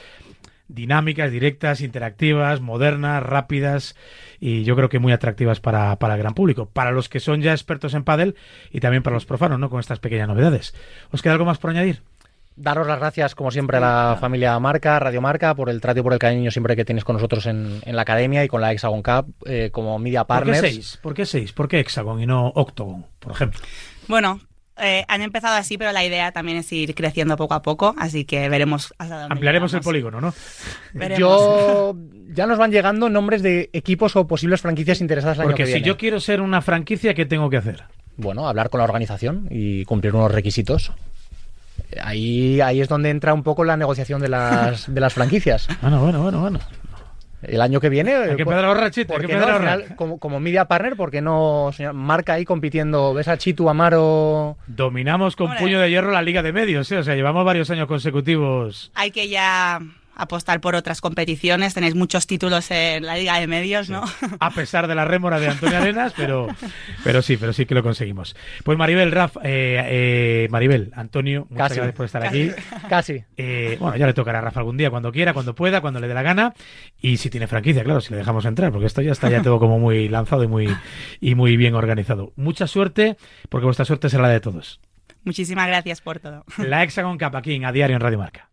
dinámicas, 0.74 1.32
directas, 1.32 1.82
interactivas, 1.82 2.62
modernas, 2.62 3.22
rápidas 3.24 3.96
y 4.40 4.64
yo 4.64 4.76
creo 4.76 4.90
que 4.90 5.00
muy 5.00 5.14
atractivas 5.14 5.60
para, 5.60 5.98
para, 5.98 6.16
el 6.16 6.20
gran 6.20 6.34
público, 6.34 6.68
para 6.68 6.92
los 6.92 7.10
que 7.10 7.20
son 7.20 7.42
ya 7.42 7.52
expertos 7.52 7.94
en 7.94 8.04
pádel 8.04 8.36
y 8.72 8.80
también 8.80 9.04
para 9.04 9.14
los 9.14 9.26
profanos, 9.26 9.60
¿no? 9.60 9.70
Con 9.70 9.80
estas 9.80 10.00
pequeñas 10.00 10.28
novedades. 10.28 10.74
¿Os 11.12 11.22
queda 11.22 11.34
algo 11.34 11.46
más 11.46 11.58
por 11.58 11.70
añadir? 11.72 12.02
Daros 12.56 12.86
las 12.86 13.00
gracias, 13.00 13.34
como 13.34 13.50
siempre, 13.50 13.78
a 13.78 13.80
la 13.80 14.18
familia 14.20 14.60
Marca, 14.60 15.00
Radio 15.00 15.22
Marca, 15.22 15.56
por 15.56 15.70
el 15.70 15.80
trato 15.80 16.02
y 16.02 16.04
por 16.04 16.14
el 16.14 16.20
cariño 16.20 16.52
siempre 16.52 16.76
que 16.76 16.84
tenéis 16.84 17.06
con 17.06 17.16
nosotros 17.16 17.46
en, 17.46 17.82
en 17.86 17.96
la 17.96 18.02
academia 18.02 18.44
y 18.44 18.48
con 18.48 18.62
la 18.62 18.72
Hexagon 18.72 19.02
Cup 19.02 19.34
eh, 19.46 19.70
como 19.72 19.98
media 20.00 20.26
partners. 20.26 20.60
¿Por 20.60 20.68
qué 20.68 20.74
seis? 20.74 21.00
¿Por 21.02 21.14
qué 21.14 21.26
seis? 21.26 21.54
¿Por 21.54 21.68
qué 21.68 21.80
Hexagon 21.80 22.22
y 22.22 22.26
no 22.26 22.50
Octagon, 22.50 23.06
por 23.20 23.32
ejemplo? 23.32 23.60
Bueno, 24.08 24.42
eh, 24.78 25.04
han 25.08 25.22
empezado 25.22 25.56
así, 25.56 25.78
pero 25.78 25.92
la 25.92 26.04
idea 26.04 26.32
también 26.32 26.58
es 26.58 26.72
ir 26.72 26.96
creciendo 26.96 27.36
poco 27.38 27.54
a 27.54 27.62
poco, 27.62 27.94
así 27.98 28.26
que 28.26 28.50
veremos 28.50 28.94
hasta 28.98 29.20
dónde 29.22 29.34
Ampliaremos 29.34 29.72
llegamos. 29.72 29.86
el 29.86 29.90
polígono, 29.90 30.22
¿no? 30.22 30.34
Veremos. 30.94 31.20
Yo 31.20 31.96
ya 32.34 32.48
nos 32.48 32.58
van 32.58 32.72
llegando 32.72 33.10
nombres 33.10 33.42
de 33.44 33.70
equipos 33.74 34.16
o 34.16 34.28
posibles 34.28 34.62
franquicias 34.62 35.02
interesadas 35.02 35.38
el 35.40 35.44
Porque 35.44 35.64
año 35.64 35.68
que 35.68 35.72
si 35.72 35.74
viene. 35.80 35.88
yo 35.88 35.98
quiero 35.98 36.20
ser 36.20 36.42
una 36.42 36.62
franquicia, 36.62 37.14
¿qué 37.14 37.26
tengo 37.26 37.50
que 37.50 37.58
hacer? 37.58 37.84
Bueno, 38.18 38.48
hablar 38.48 38.70
con 38.70 38.80
la 38.80 38.86
organización 38.86 39.48
y 39.50 39.86
cumplir 39.86 40.16
unos 40.16 40.32
requisitos. 40.32 40.92
Ahí, 42.02 42.62
ahí 42.62 42.80
es 42.80 42.88
donde 42.88 43.10
entra 43.10 43.34
un 43.34 43.44
poco 43.44 43.64
la 43.66 43.76
negociación 43.76 44.22
de 44.22 44.30
las, 44.30 44.94
de 44.94 45.02
las 45.02 45.14
franquicias. 45.14 45.68
Bueno, 45.82 46.00
bueno, 46.02 46.22
bueno, 46.24 46.40
bueno. 46.40 46.60
El 47.44 47.62
año 47.62 47.80
que 47.80 47.90
viene. 47.90 48.16
Hay 48.16 48.36
que 48.36 48.42
empezar 48.44 48.66
a 48.66 48.68
ahorrar, 48.68 48.92
Chito, 48.92 49.14
hay 49.14 49.26
que 49.26 49.34
empezar 49.34 49.50
a 49.50 49.54
ahorrar. 49.54 49.96
como, 49.96 50.20
como 50.20 50.40
media 50.40 50.66
partner, 50.66 50.96
porque 50.96 51.22
no, 51.22 51.72
señor, 51.74 51.94
marca 51.94 52.34
ahí 52.34 52.46
compitiendo? 52.46 53.14
¿Ves 53.14 53.28
a 53.28 53.38
Chitu, 53.38 53.70
Amaro? 53.70 54.58
Dominamos 54.68 55.36
con 55.36 55.56
puño 55.56 55.80
de 55.80 55.90
hierro 55.90 56.12
la 56.12 56.22
Liga 56.22 56.42
de 56.44 56.54
Medios, 56.54 56.92
¿eh? 56.92 56.98
o 56.98 57.04
sea, 57.04 57.16
llevamos 57.16 57.46
varios 57.46 57.70
años 57.70 57.88
consecutivos. 57.88 58.92
Hay 58.96 59.12
que 59.12 59.30
ya 59.30 59.80
apostar 60.16 60.62
por 60.62 60.76
otras 60.76 61.02
competiciones. 61.02 61.74
Tenéis 61.74 61.96
muchos 61.96 62.28
títulos 62.28 62.70
en 62.72 63.06
la 63.06 63.16
Liga 63.16 63.40
de 63.40 63.48
Medios, 63.48 63.90
¿no? 63.90 64.04
A 64.40 64.52
pesar 64.52 64.88
de 64.88 64.96
la 64.96 65.06
rémora 65.06 65.40
de 65.40 65.48
Antonio 65.48 65.78
Arenas, 65.78 66.14
pero, 66.16 66.48
pero 67.04 67.22
sí, 67.22 67.38
pero 67.38 67.54
sí 67.54 67.66
que 67.66 67.76
lo 67.76 67.84
conseguimos. 67.84 68.36
Pues 68.64 68.78
Maribel, 68.78 69.12
Raf, 69.12 69.38
eh, 69.38 69.42
eh, 69.44 70.48
Maribel, 70.50 70.92
Antonio, 70.96 71.48
muchas 71.50 71.70
Casi. 71.70 71.76
gracias 71.76 71.96
por 71.96 72.06
estar 72.06 72.26
aquí. 72.26 72.52
Casi. 72.90 73.24
Eh, 73.38 73.78
bueno, 73.80 73.98
ya 73.98 74.08
le 74.08 74.14
tocará 74.14 74.40
a 74.40 74.42
Rafa 74.42 74.60
algún 74.60 74.78
día, 74.78 74.90
cuando 74.90 75.12
quiera, 75.12 75.34
cuando 75.34 75.56
pueda, 75.56 75.82
cuando 75.82 76.00
le 76.00 76.08
dé 76.08 76.14
la 76.14 76.24
gana. 76.24 76.54
Y 77.00 77.18
si 77.18 77.30
tiene 77.30 77.48
franquicia, 77.48 77.84
claro, 77.84 78.02
si 78.02 78.12
le 78.12 78.18
dejamos 78.18 78.46
entrar, 78.46 78.72
porque 78.72 78.88
esto 78.88 79.02
ya 79.02 79.12
está 79.12 79.30
ya 79.30 79.42
todo 79.42 79.60
como 79.60 79.80
muy 79.80 80.10
lanzado 80.10 80.44
y 80.44 80.48
muy, 80.48 80.70
y 81.20 81.36
muy 81.36 81.58
bien 81.58 81.76
organizado. 81.76 82.34
Mucha 82.36 82.68
suerte, 82.68 83.18
porque 83.50 83.66
vuestra 83.66 83.86
suerte 83.86 84.10
será 84.10 84.24
la 84.24 84.30
de 84.30 84.40
todos. 84.40 84.80
Muchísimas 85.24 85.68
gracias 85.68 86.02
por 86.02 86.20
todo. 86.20 86.46
La 86.58 86.84
Hexagon 86.84 87.18
Cup 87.18 87.36
aquí 87.36 87.54
en 87.54 87.66
A 87.66 87.72
Diario 87.72 87.96
en 87.96 88.02
Radio 88.02 88.18
Marca. 88.18 88.51